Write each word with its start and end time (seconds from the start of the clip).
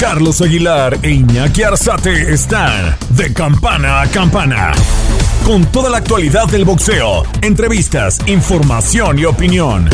Carlos 0.00 0.40
Aguilar 0.40 0.98
e 1.02 1.10
Iñaki 1.10 1.62
Arzate 1.62 2.32
están 2.32 2.96
de 3.10 3.34
campana 3.34 4.00
a 4.00 4.06
campana. 4.06 4.72
Con 5.44 5.66
toda 5.66 5.90
la 5.90 5.98
actualidad 5.98 6.46
del 6.46 6.64
boxeo, 6.64 7.24
entrevistas, 7.42 8.18
información 8.26 9.18
y 9.18 9.26
opinión. 9.26 9.90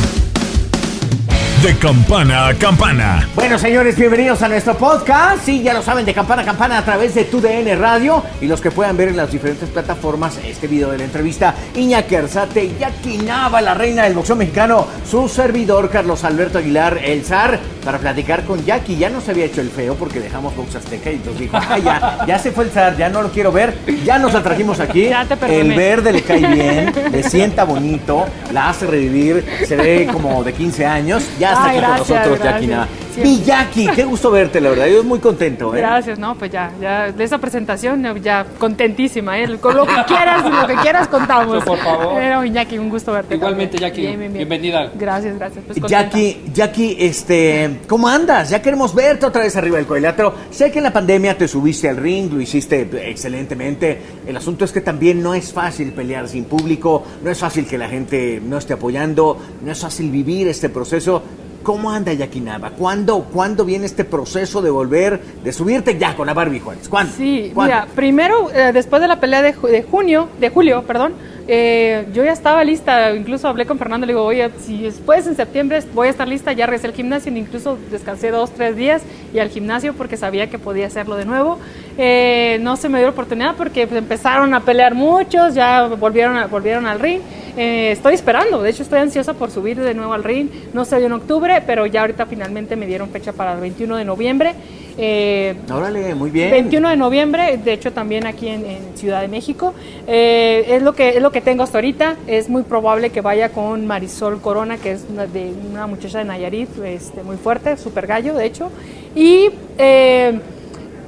De 1.66 1.76
campana 1.78 2.46
a 2.46 2.54
campana. 2.54 3.28
Bueno, 3.34 3.58
señores, 3.58 3.96
bienvenidos 3.96 4.40
a 4.40 4.48
nuestro 4.48 4.74
podcast. 4.74 5.44
Sí, 5.44 5.64
ya 5.64 5.74
lo 5.74 5.82
saben, 5.82 6.06
de 6.06 6.14
campana 6.14 6.42
a 6.42 6.44
campana 6.44 6.78
a 6.78 6.84
través 6.84 7.12
de 7.16 7.24
TUDN 7.24 7.76
Radio 7.80 8.22
y 8.40 8.46
los 8.46 8.60
que 8.60 8.70
puedan 8.70 8.96
ver 8.96 9.08
en 9.08 9.16
las 9.16 9.32
diferentes 9.32 9.68
plataformas 9.70 10.38
este 10.46 10.68
video 10.68 10.92
de 10.92 10.98
la 10.98 11.04
entrevista. 11.04 11.56
Iñaki 11.74 12.14
Arzate, 12.14 12.70
Jackie 12.78 13.18
Nava, 13.18 13.60
la 13.60 13.74
reina 13.74 14.04
del 14.04 14.14
boxeo 14.14 14.36
mexicano, 14.36 14.86
su 15.10 15.28
servidor 15.28 15.90
Carlos 15.90 16.22
Alberto 16.22 16.58
Aguilar, 16.58 17.00
el 17.02 17.24
zar, 17.24 17.58
para 17.84 17.98
platicar 17.98 18.44
con 18.44 18.64
Jackie. 18.64 18.96
Ya 18.96 19.10
no 19.10 19.20
se 19.20 19.32
había 19.32 19.46
hecho 19.46 19.60
el 19.60 19.70
feo 19.70 19.96
porque 19.96 20.20
dejamos 20.20 20.54
Box 20.54 20.76
Azteca 20.76 21.10
y 21.10 21.16
entonces 21.16 21.40
dijo, 21.40 21.56
ah, 21.56 21.78
ya, 21.78 22.18
ya 22.28 22.38
se 22.38 22.52
fue 22.52 22.62
el 22.62 22.70
zar, 22.70 22.96
ya 22.96 23.08
no 23.08 23.22
lo 23.22 23.30
quiero 23.30 23.50
ver. 23.50 23.76
Ya 24.04 24.20
nos 24.20 24.36
atrajimos 24.36 24.78
aquí. 24.78 25.08
Ya 25.08 25.24
te 25.24 25.36
perdoné. 25.36 25.60
el 25.62 25.74
verde 25.74 26.12
le 26.12 26.22
cae 26.22 26.46
bien, 26.46 26.92
le 27.10 27.22
sienta 27.24 27.64
bonito, 27.64 28.24
la 28.52 28.68
hace 28.68 28.86
revivir, 28.86 29.44
se 29.66 29.74
ve 29.74 30.08
como 30.12 30.44
de 30.44 30.52
15 30.52 30.86
años. 30.86 31.24
Ya 31.40 31.55
está 31.56 31.70
Ay, 31.70 31.78
aquí 31.78 31.86
gracias, 31.86 32.06
con 32.06 32.16
nosotros, 32.16 32.38
Jackie 32.38 32.66
gracias. 32.66 32.90
Nava. 32.90 33.06
Sí. 33.16 33.20
Mi 33.22 33.42
Jackie, 33.42 33.88
qué 33.94 34.04
gusto 34.04 34.30
verte, 34.30 34.60
la 34.60 34.68
verdad. 34.68 34.84
Yo 34.86 34.96
estoy 34.96 35.08
muy 35.08 35.18
contento, 35.20 35.74
¿eh? 35.74 35.78
Gracias, 35.78 36.18
no, 36.18 36.34
pues 36.34 36.50
ya, 36.50 36.70
ya, 36.78 37.10
de 37.12 37.24
esa 37.24 37.38
presentación 37.38 38.02
no, 38.02 38.14
ya 38.18 38.44
contentísima, 38.58 39.38
¿eh? 39.38 39.58
Con 39.58 39.74
lo 39.74 39.86
que 39.86 39.94
quieras, 40.06 40.44
lo 40.44 40.66
que 40.66 40.74
quieras 40.74 41.08
contamos. 41.08 41.64
Por 41.64 41.78
favor. 41.78 42.14
Pero 42.14 42.44
Iñaki, 42.44 42.76
un 42.76 42.90
gusto 42.90 43.12
verte. 43.12 43.34
Igualmente, 43.34 43.78
también. 43.78 43.90
Jackie, 43.90 44.00
Bien, 44.02 44.18
bien, 44.18 44.32
bien. 44.34 44.48
bienvenida. 44.48 44.90
Gracias, 44.94 45.38
gracias. 45.38 45.64
Pues. 45.66 45.80
Jackie, 45.90 46.42
Jackie, 46.52 46.96
este, 47.00 47.80
¿cómo 47.88 48.06
andas? 48.06 48.50
Ya 48.50 48.60
queremos 48.60 48.94
verte 48.94 49.24
otra 49.24 49.42
vez 49.42 49.56
arriba 49.56 49.78
del 49.78 49.86
cuadrilátero. 49.86 50.34
Sé 50.50 50.70
que 50.70 50.78
en 50.78 50.84
la 50.84 50.92
pandemia 50.92 51.38
te 51.38 51.48
subiste 51.48 51.88
al 51.88 51.96
ring, 51.96 52.30
lo 52.30 52.40
hiciste 52.40 52.86
excelentemente. 53.08 53.98
El 54.26 54.36
asunto 54.36 54.66
es 54.66 54.72
que 54.72 54.82
también 54.82 55.22
no 55.22 55.32
es 55.32 55.54
fácil 55.54 55.92
pelear 55.92 56.28
sin 56.28 56.44
público, 56.44 57.02
no 57.22 57.30
es 57.30 57.38
fácil 57.38 57.66
que 57.66 57.78
la 57.78 57.88
gente 57.88 58.42
no 58.44 58.58
esté 58.58 58.74
apoyando, 58.74 59.38
no 59.64 59.72
es 59.72 59.80
fácil 59.80 60.10
vivir 60.10 60.48
este 60.48 60.68
proceso. 60.68 61.22
¿Cómo 61.66 61.90
anda 61.90 62.12
Jackie 62.12 62.40
Nava? 62.40 62.70
¿Cuándo, 62.70 63.24
¿Cuándo 63.24 63.64
viene 63.64 63.86
este 63.86 64.04
proceso 64.04 64.62
de 64.62 64.70
volver, 64.70 65.20
de 65.42 65.52
subirte 65.52 65.98
ya 65.98 66.14
con 66.14 66.28
la 66.28 66.32
Barbie 66.32 66.60
Juárez? 66.60 66.88
¿Cuándo? 66.88 67.12
Sí, 67.16 67.50
¿Cuándo? 67.52 67.74
mira, 67.74 67.88
primero, 67.92 68.52
eh, 68.52 68.70
después 68.72 69.02
de 69.02 69.08
la 69.08 69.18
pelea 69.18 69.42
de, 69.42 69.52
ju- 69.52 69.66
de 69.68 69.82
junio, 69.82 70.28
de 70.38 70.48
julio, 70.50 70.84
perdón, 70.86 71.14
eh, 71.48 72.06
yo 72.12 72.24
ya 72.24 72.32
estaba 72.32 72.64
lista, 72.64 73.14
incluso 73.14 73.46
hablé 73.48 73.66
con 73.66 73.78
Fernando, 73.78 74.06
le 74.06 74.12
digo, 74.12 74.24
oye, 74.24 74.50
si 74.60 74.82
después 74.82 75.26
en 75.26 75.36
septiembre 75.36 75.80
voy 75.94 76.08
a 76.08 76.10
estar 76.10 76.26
lista, 76.26 76.52
ya 76.52 76.66
regresé 76.66 76.88
al 76.88 76.92
gimnasio, 76.94 77.30
incluso 77.36 77.78
descansé 77.90 78.30
dos, 78.30 78.50
tres 78.52 78.74
días 78.76 79.02
y 79.32 79.38
al 79.38 79.48
gimnasio 79.48 79.94
porque 79.94 80.16
sabía 80.16 80.48
que 80.50 80.58
podía 80.58 80.86
hacerlo 80.88 81.16
de 81.16 81.24
nuevo. 81.24 81.58
Eh, 81.98 82.58
no 82.62 82.76
se 82.76 82.88
me 82.88 82.98
dio 82.98 83.06
la 83.06 83.12
oportunidad 83.12 83.54
porque 83.56 83.86
pues, 83.86 83.98
empezaron 83.98 84.54
a 84.54 84.60
pelear 84.60 84.94
muchos, 84.94 85.54
ya 85.54 85.86
volvieron, 85.86 86.36
a- 86.36 86.46
volvieron 86.46 86.86
al 86.86 86.98
ring. 87.00 87.20
Eh, 87.56 87.92
estoy 87.92 88.14
esperando, 88.14 88.60
de 88.62 88.68
hecho 88.70 88.82
estoy 88.82 88.98
ansiosa 88.98 89.32
por 89.34 89.50
subir 89.50 89.78
de 89.80 89.94
nuevo 89.94 90.12
al 90.12 90.24
ring, 90.24 90.48
no 90.74 90.84
se 90.84 90.98
dio 90.98 91.06
en 91.06 91.12
octubre, 91.12 91.62
pero 91.66 91.86
ya 91.86 92.02
ahorita 92.02 92.26
finalmente 92.26 92.76
me 92.76 92.86
dieron 92.86 93.08
fecha 93.08 93.32
para 93.32 93.54
el 93.54 93.60
21 93.60 93.96
de 93.96 94.04
noviembre. 94.04 94.54
Eh, 94.98 95.54
Órale, 95.70 96.14
muy 96.14 96.30
bien. 96.30 96.50
21 96.50 96.88
de 96.88 96.96
noviembre, 96.96 97.58
de 97.58 97.72
hecho 97.72 97.92
también 97.92 98.26
aquí 98.26 98.48
en, 98.48 98.64
en 98.64 98.96
Ciudad 98.96 99.20
de 99.20 99.28
México. 99.28 99.74
Eh, 100.06 100.64
es, 100.68 100.82
lo 100.82 100.94
que, 100.94 101.10
es 101.10 101.22
lo 101.22 101.30
que 101.30 101.40
tengo 101.40 101.62
hasta 101.62 101.78
ahorita. 101.78 102.16
Es 102.26 102.48
muy 102.48 102.62
probable 102.62 103.10
que 103.10 103.20
vaya 103.20 103.50
con 103.50 103.86
Marisol 103.86 104.40
Corona, 104.40 104.78
que 104.78 104.92
es 104.92 105.04
una, 105.10 105.26
de, 105.26 105.52
una 105.70 105.86
muchacha 105.86 106.18
de 106.18 106.24
Nayarit, 106.24 106.70
este, 106.84 107.22
muy 107.22 107.36
fuerte, 107.36 107.76
super 107.76 108.06
gallo, 108.06 108.34
de 108.34 108.46
hecho. 108.46 108.70
Y 109.14 109.50
eh, 109.78 110.40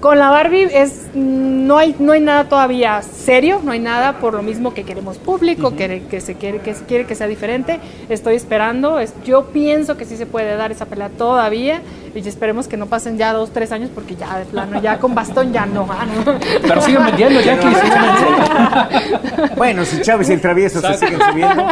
con 0.00 0.18
la 0.18 0.30
Barbie 0.30 0.68
es, 0.72 1.07
no, 1.18 1.78
hay, 1.78 1.94
no 1.98 2.12
hay 2.12 2.20
nada 2.20 2.48
todavía 2.48 3.02
serio, 3.02 3.60
no 3.62 3.72
hay 3.72 3.80
nada 3.80 4.18
por 4.18 4.34
lo 4.34 4.42
mismo 4.42 4.74
que 4.74 4.84
queremos 4.84 5.18
público, 5.18 5.76
que, 5.76 6.02
que, 6.10 6.20
se 6.20 6.34
quiere, 6.34 6.60
que 6.60 6.74
se 6.74 6.84
quiere 6.84 7.06
que 7.06 7.14
sea 7.14 7.26
diferente. 7.26 7.80
Estoy 8.08 8.36
esperando, 8.36 8.98
es, 8.98 9.12
yo 9.24 9.46
pienso 9.46 9.96
que 9.96 10.04
sí 10.04 10.16
se 10.16 10.26
puede 10.26 10.56
dar 10.56 10.72
esa 10.72 10.86
pelea 10.86 11.08
todavía 11.10 11.82
y 12.14 12.26
esperemos 12.26 12.66
que 12.68 12.76
no 12.76 12.86
pasen 12.86 13.16
ya 13.16 13.32
dos, 13.32 13.50
tres 13.52 13.70
años 13.70 13.90
porque 13.94 14.16
ya 14.16 14.38
de 14.38 14.44
plano, 14.44 14.80
ya 14.82 14.98
con 14.98 15.14
bastón 15.14 15.52
ya 15.52 15.66
no. 15.66 15.86
ah, 15.90 16.06
no. 16.06 16.38
Pero 16.62 16.80
siguen 16.80 17.04
vendiendo, 17.06 17.40
Jackie. 17.40 17.68
Bueno, 19.56 19.84
si 19.84 20.00
Chávez 20.02 20.28
y 20.30 20.32
el 20.32 20.40
travieso 20.40 20.80
se 20.80 20.94
siguen 20.94 21.20
subiendo. 21.30 21.66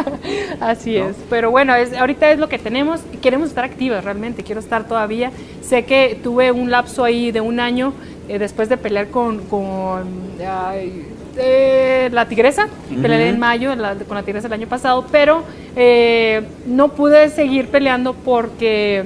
Así 0.59 0.95
es, 0.95 1.15
pero 1.29 1.51
bueno, 1.51 1.75
es, 1.75 1.93
ahorita 1.93 2.31
es 2.31 2.39
lo 2.39 2.49
que 2.49 2.59
tenemos 2.59 3.01
y 3.13 3.17
queremos 3.17 3.49
estar 3.49 3.63
activas 3.63 4.03
realmente, 4.03 4.43
quiero 4.43 4.61
estar 4.61 4.87
todavía. 4.87 5.31
Sé 5.61 5.83
que 5.83 6.19
tuve 6.21 6.51
un 6.51 6.71
lapso 6.71 7.03
ahí 7.03 7.31
de 7.31 7.41
un 7.41 7.59
año 7.59 7.93
eh, 8.29 8.39
después 8.39 8.67
de 8.67 8.77
pelear 8.77 9.07
con, 9.07 9.36
con 9.49 10.05
ay, 10.47 11.05
eh, 11.37 12.09
la 12.11 12.27
tigresa, 12.27 12.67
peleé 13.01 13.29
en 13.29 13.39
mayo 13.39 13.75
la- 13.75 13.95
con 13.95 14.15
la 14.17 14.23
tigresa 14.23 14.47
el 14.47 14.53
año 14.53 14.67
pasado, 14.67 15.05
pero 15.11 15.43
eh, 15.75 16.41
no 16.65 16.89
pude 16.89 17.29
seguir 17.29 17.67
peleando 17.69 18.13
porque 18.13 19.05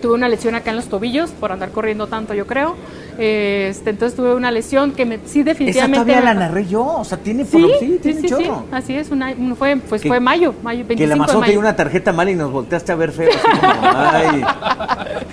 tuve 0.00 0.14
una 0.14 0.28
lesión 0.28 0.54
acá 0.54 0.70
en 0.70 0.76
los 0.76 0.86
tobillos 0.88 1.30
por 1.32 1.52
andar 1.52 1.70
corriendo 1.72 2.06
tanto, 2.06 2.34
yo 2.34 2.46
creo. 2.46 2.76
Este, 3.22 3.90
entonces 3.90 4.16
tuve 4.16 4.34
una 4.34 4.50
lesión 4.50 4.92
que 4.92 5.04
me, 5.04 5.18
sí 5.26 5.40
Esa 5.40 5.50
definitivamente... 5.50 5.98
todavía 6.12 6.20
la 6.24 6.34
narré 6.40 6.66
yo. 6.66 6.82
O 6.86 7.04
sea, 7.04 7.18
tiene 7.18 7.44
Sí, 7.44 7.70
sí, 7.78 7.98
tiene 8.00 8.20
sí, 8.22 8.28
sí. 8.28 8.50
Así 8.72 8.96
es, 8.96 9.10
una- 9.10 9.34
un- 9.36 9.54
fue, 9.56 9.76
pues 9.76 10.00
Que- 10.00 10.08
fue 10.08 10.20
mayo, 10.20 10.54
mayo, 10.62 10.84
25 10.86 10.98
Que 10.98 11.06
la 11.06 11.16
mayo. 11.16 11.40
dio 11.52 11.60
una 11.60 11.76
tarjeta 11.76 12.12
mal 12.12 12.28
y 12.30 12.34
nos 12.34 12.50
volteaste 12.50 12.92
a 12.92 12.94
ver 12.94 13.12
feo. 13.12 13.28
así 13.28 13.60
como, 13.60 13.72
ay, 13.84 14.42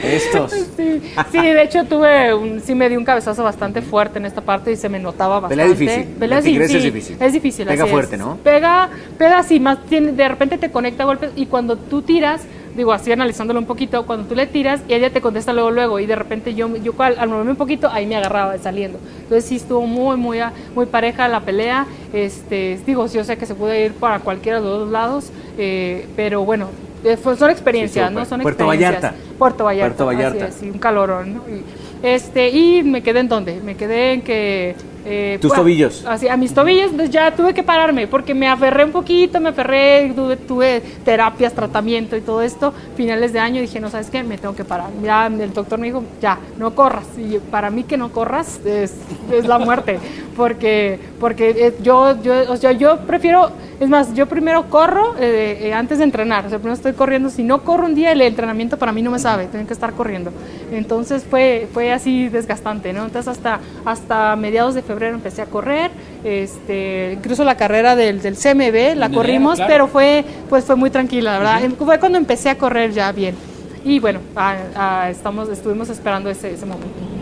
estos. 0.03 0.51
Sí, 0.51 1.01
sí, 1.31 1.37
de 1.41 1.63
hecho 1.63 1.85
tuve 1.85 2.33
un, 2.33 2.61
sí 2.61 2.75
me 2.75 2.89
di 2.89 2.97
un 2.97 3.05
cabezazo 3.05 3.43
bastante 3.43 3.81
fuerte 3.81 4.19
en 4.19 4.25
esta 4.25 4.41
parte 4.41 4.71
y 4.71 4.75
se 4.75 4.89
me 4.89 4.99
notaba 4.99 5.39
bastante. 5.39 5.55
Pelea 5.63 5.67
difícil. 5.77 6.13
Pelea 6.19 6.41
sí, 6.41 6.57
es 6.57 6.83
difícil. 6.83 7.17
Es 7.19 7.33
difícil, 7.33 7.67
Pega 7.67 7.83
así 7.83 7.91
fuerte, 7.91 8.15
es. 8.15 8.21
¿no? 8.21 8.37
Pega, 8.43 8.89
pega 9.17 9.39
así, 9.39 9.59
más 9.59 9.79
tiene, 9.85 10.11
de 10.11 10.27
repente 10.27 10.57
te 10.57 10.71
conecta 10.71 11.05
golpes 11.05 11.31
y 11.35 11.45
cuando 11.45 11.77
tú 11.77 12.01
tiras, 12.01 12.41
digo 12.77 12.93
así 12.93 13.11
analizándolo 13.11 13.59
un 13.59 13.65
poquito, 13.65 14.05
cuando 14.05 14.27
tú 14.27 14.35
le 14.35 14.45
tiras 14.47 14.81
y 14.87 14.93
ella 14.93 15.09
te 15.09 15.19
contesta 15.19 15.51
luego 15.51 15.71
luego 15.71 15.99
y 15.99 16.05
de 16.05 16.15
repente 16.15 16.53
yo, 16.55 16.73
yo 16.77 16.93
al, 16.99 17.17
al 17.19 17.27
moverme 17.27 17.51
un 17.51 17.57
poquito 17.57 17.89
ahí 17.91 18.05
me 18.05 18.15
agarraba 18.15 18.57
saliendo. 18.59 18.99
Entonces 19.23 19.45
sí 19.45 19.55
estuvo 19.57 19.81
muy, 19.85 20.15
muy, 20.15 20.37
muy 20.75 20.85
pareja 20.85 21.27
la 21.27 21.41
pelea. 21.41 21.85
Este, 22.13 22.79
digo, 22.85 23.05
yo 23.07 23.23
sé 23.23 23.37
que 23.37 23.45
se 23.45 23.55
puede 23.55 23.85
ir 23.85 23.93
para 23.93 24.19
cualquiera 24.19 24.59
de 24.61 24.65
los 24.67 24.79
dos 24.81 24.89
lados, 24.91 25.31
eh, 25.57 26.07
pero 26.15 26.45
bueno. 26.45 26.69
eh, 27.03 27.17
fue- 27.17 27.35
son 27.35 27.49
experiencias, 27.49 28.09
Sí, 28.09 28.15
¿no? 28.15 28.25
Son 28.25 28.41
Puerto 28.41 28.63
experiencias. 28.63 29.01
Vallarta. 29.01 29.37
Puerto 29.37 29.63
Vallarta. 29.65 29.95
Puerto 29.95 30.05
Vallarta. 30.05 30.45
así 30.45 30.53
es, 30.55 30.59
sí, 30.61 30.69
un 30.69 30.79
calorón. 30.79 31.33
¿no? 31.35 31.41
Y, 31.47 31.63
este, 32.03 32.49
y 32.49 32.83
me 32.83 33.01
quedé 33.01 33.19
en 33.21 33.27
dónde? 33.29 33.59
Me 33.63 33.75
quedé 33.75 34.13
en 34.13 34.21
que... 34.21 34.75
eh, 35.09 35.37
Tus 35.39 35.53
tobillos. 35.53 36.03
Así, 36.05 36.27
a 36.27 36.35
mis 36.35 36.53
tobillos, 36.53 36.91
entonces 36.91 37.09
ya 37.09 37.33
tuve 37.33 37.53
que 37.53 37.63
pararme 37.63 38.07
porque 38.07 38.33
me 38.33 38.47
aferré 38.47 38.83
un 38.83 38.91
poquito, 38.91 39.39
me 39.39 39.49
aferré, 39.49 40.11
tuve, 40.13 40.35
tuve 40.35 40.81
terapias, 41.05 41.53
tratamiento 41.53 42.17
y 42.17 42.21
todo 42.21 42.41
esto. 42.41 42.73
Finales 42.97 43.31
de 43.31 43.39
año 43.39 43.61
dije, 43.61 43.79
no, 43.79 43.89
¿sabes 43.89 44.09
qué? 44.09 44.21
Me 44.23 44.37
tengo 44.37 44.53
que 44.53 44.65
parar. 44.65 44.89
Ya 45.01 45.27
el 45.27 45.53
doctor 45.53 45.79
me 45.79 45.87
dijo, 45.87 46.03
ya, 46.21 46.37
no 46.57 46.75
corras. 46.75 47.05
Y 47.17 47.37
para 47.37 47.69
mí 47.69 47.83
que 47.83 47.95
no 47.95 48.11
corras 48.11 48.59
es, 48.65 48.95
es 49.31 49.47
la 49.47 49.59
muerte. 49.59 49.99
Porque, 50.37 50.99
porque 51.19 51.49
eh, 51.49 51.73
yo, 51.81 52.21
yo, 52.21 52.51
o 52.51 52.57
sea, 52.57 52.71
yo 52.71 52.99
prefiero, 53.07 53.49
es 53.79 53.89
más, 53.89 54.13
yo 54.13 54.27
primero 54.27 54.69
corro 54.69 55.15
eh, 55.19 55.61
eh, 55.63 55.73
antes 55.73 55.97
de 55.97 56.03
entrenar. 56.03 56.45
O 56.45 56.49
sea, 56.49 56.59
primero 56.59 56.75
estoy 56.75 56.93
corriendo. 56.93 57.31
Si 57.31 57.41
no 57.41 57.63
corro 57.63 57.85
un 57.85 57.95
día, 57.95 58.11
el 58.11 58.21
entrenamiento 58.21 58.77
para 58.77 58.91
mí 58.91 59.01
no 59.01 59.09
me 59.09 59.17
sabe, 59.17 59.47
tengo 59.47 59.65
que 59.65 59.73
estar 59.73 59.93
corriendo. 59.93 60.31
Entonces 60.71 61.25
fue, 61.27 61.67
fue 61.73 61.91
así 61.91 62.29
desgastante, 62.29 62.93
¿no? 62.93 63.05
Entonces 63.05 63.29
hasta, 63.29 63.59
hasta 63.83 64.35
mediados 64.35 64.75
de 64.75 64.83
febrero 64.83 64.96
empecé 65.05 65.41
a 65.41 65.45
correr. 65.45 65.91
Este, 66.23 67.13
incluso 67.13 67.43
la 67.43 67.55
carrera 67.55 67.95
del, 67.95 68.21
del 68.21 68.35
CMB 68.35 68.97
la 68.97 69.09
corrimos, 69.09 69.55
claro. 69.55 69.71
pero 69.71 69.87
fue, 69.87 70.25
pues 70.49 70.65
fue 70.65 70.75
muy 70.75 70.89
tranquila, 70.89 71.39
la 71.39 71.59
¿verdad? 71.59 71.75
Fue 71.77 71.99
cuando 71.99 72.17
empecé 72.17 72.49
a 72.49 72.57
correr 72.57 72.91
ya 72.91 73.11
bien. 73.11 73.35
Y 73.83 73.99
bueno, 73.99 74.19
ah, 74.35 75.07
estamos, 75.09 75.49
estuvimos 75.49 75.89
esperando 75.89 76.29
ese, 76.29 76.53
ese 76.53 76.65
momento. 76.65 77.16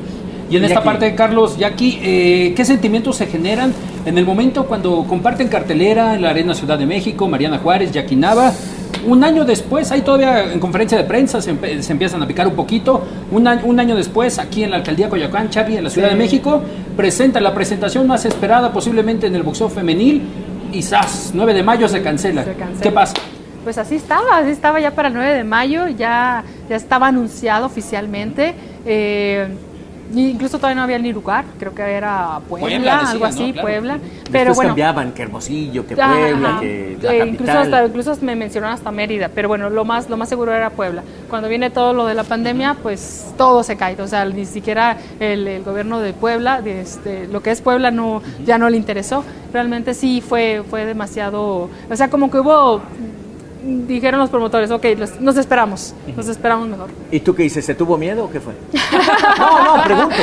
Y 0.49 0.57
en 0.57 0.63
esta 0.63 0.75
Jackie. 0.75 0.85
parte, 0.85 1.15
Carlos, 1.15 1.57
Jackie, 1.57 1.99
eh, 2.03 2.53
¿qué 2.55 2.65
sentimientos 2.65 3.17
se 3.17 3.25
generan 3.27 3.73
en 4.05 4.17
el 4.17 4.25
momento 4.25 4.65
cuando 4.65 5.03
comparten 5.05 5.47
cartelera 5.47 6.15
en 6.15 6.21
la 6.21 6.29
Arena 6.29 6.53
Ciudad 6.53 6.77
de 6.77 6.85
México, 6.85 7.27
Mariana 7.27 7.57
Juárez, 7.57 7.91
Jackie 7.91 8.15
Nava? 8.15 8.53
Un 9.07 9.23
año 9.23 9.45
después, 9.45 9.91
ahí 9.91 10.01
todavía 10.01 10.51
en 10.51 10.59
conferencia 10.59 10.97
de 10.97 11.03
prensa 11.03 11.39
se, 11.41 11.51
empiezan 11.51 12.21
a 12.23 12.27
picar 12.27 12.47
un 12.47 12.55
poquito. 12.55 13.03
Un 13.31 13.47
año, 13.47 13.61
un 13.65 13.79
año 13.79 13.95
después, 13.95 14.39
aquí 14.39 14.63
en 14.63 14.71
la 14.71 14.77
alcaldía 14.77 15.09
Coyoacán, 15.09 15.49
Charlie, 15.49 15.77
en 15.77 15.83
la 15.83 15.89
Ciudad 15.89 16.09
Sí. 16.09 16.13
de 16.15 16.19
México, 16.19 16.61
presenta 16.95 17.39
la 17.39 17.53
presentación 17.53 18.07
más 18.07 18.25
esperada 18.25 18.71
posiblemente 18.71 19.27
en 19.27 19.35
el 19.35 19.43
boxeo 19.43 19.69
femenil 19.69 20.23
y 20.71 20.81
¡zas! 20.81 21.31
9 21.35 21.53
de 21.53 21.63
mayo 21.63 21.87
se 21.87 22.01
cancela. 22.01 22.43
Se 22.43 22.53
cancela. 22.53 22.81
¿Qué 22.81 22.91
pasa? 22.91 23.13
Pues 23.63 23.77
así 23.79 23.95
estaba, 23.95 24.37
así 24.37 24.49
estaba 24.51 24.79
ya 24.79 24.91
para 24.91 25.07
el 25.07 25.13
9 25.15 25.33
de 25.33 25.43
mayo, 25.43 25.87
ya, 25.87 26.43
ya 26.69 26.75
estaba 26.75 27.07
anunciado 27.07 27.65
oficialmente. 27.65 28.53
Eh, 28.85 29.47
incluso 30.13 30.57
todavía 30.57 30.75
no 30.75 30.83
había 30.83 30.99
ni 30.99 31.11
lugar, 31.13 31.45
creo 31.57 31.73
que 31.73 31.81
era 31.81 32.39
Puebla, 32.47 32.67
Puebla, 32.69 32.91
decían, 32.93 33.07
algo 33.07 33.25
¿no? 33.25 33.29
así, 33.29 33.53
Claro. 33.53 33.61
Puebla. 33.67 33.93
Después 33.97 34.29
Pero 34.31 34.53
bueno, 34.53 34.69
cambiaban 34.69 35.11
que 35.13 35.21
Hermosillo, 35.23 35.87
que 35.87 35.93
Ajá, 35.99 36.13
Puebla, 36.13 36.57
que 36.59 36.97
la 37.01 37.13
eh, 37.13 37.17
capital. 37.19 37.27
incluso 37.27 37.59
hasta 37.59 37.85
incluso 37.85 38.17
me 38.21 38.35
mencionaron 38.35 38.73
hasta 38.75 38.91
Mérida, 38.91 39.29
pero 39.33 39.47
bueno, 39.47 39.69
lo 39.69 39.85
más 39.85 40.09
lo 40.09 40.17
más 40.17 40.29
seguro 40.29 40.53
era 40.53 40.69
Puebla. 40.69 41.03
Cuando 41.29 41.47
viene 41.49 41.69
todo 41.69 41.93
lo 41.93 42.05
de 42.05 42.13
la 42.13 42.23
pandemia, 42.23 42.75
pues 42.81 43.33
todo 43.37 43.63
se 43.63 43.77
cae, 43.77 43.99
o 44.01 44.07
sea, 44.07 44.25
ni 44.25 44.45
siquiera 44.45 44.97
el, 45.19 45.47
el 45.47 45.63
gobierno 45.63 45.99
de 45.99 46.13
Puebla, 46.13 46.61
de 46.61 46.81
este, 46.81 47.27
lo 47.27 47.41
que 47.41 47.51
es 47.51 47.61
Puebla 47.61 47.91
no 47.91 48.21
ya 48.45 48.57
no 48.57 48.69
le 48.69 48.77
interesó. 48.77 49.23
Realmente 49.53 49.93
sí 49.93 50.21
fue 50.21 50.63
fue 50.69 50.85
demasiado, 50.85 51.69
o 51.89 51.95
sea, 51.95 52.09
como 52.09 52.29
que 52.29 52.39
hubo 52.39 52.81
dijeron 53.87 54.19
los 54.19 54.29
promotores, 54.29 54.69
ok, 54.71 54.85
los- 54.97 55.19
nos 55.19 55.37
esperamos, 55.37 55.93
nos 56.15 56.27
esperamos 56.27 56.67
mejor. 56.67 56.89
¿Y 57.11 57.19
tú 57.19 57.33
qué 57.33 57.43
dices? 57.43 57.65
¿Se 57.65 57.73
tuvo 57.75 57.97
miedo 57.97 58.25
o 58.25 58.29
qué 58.31 58.39
fue? 58.39 58.53
no, 59.39 59.77
no, 59.77 59.83
pregunto. 59.83 60.15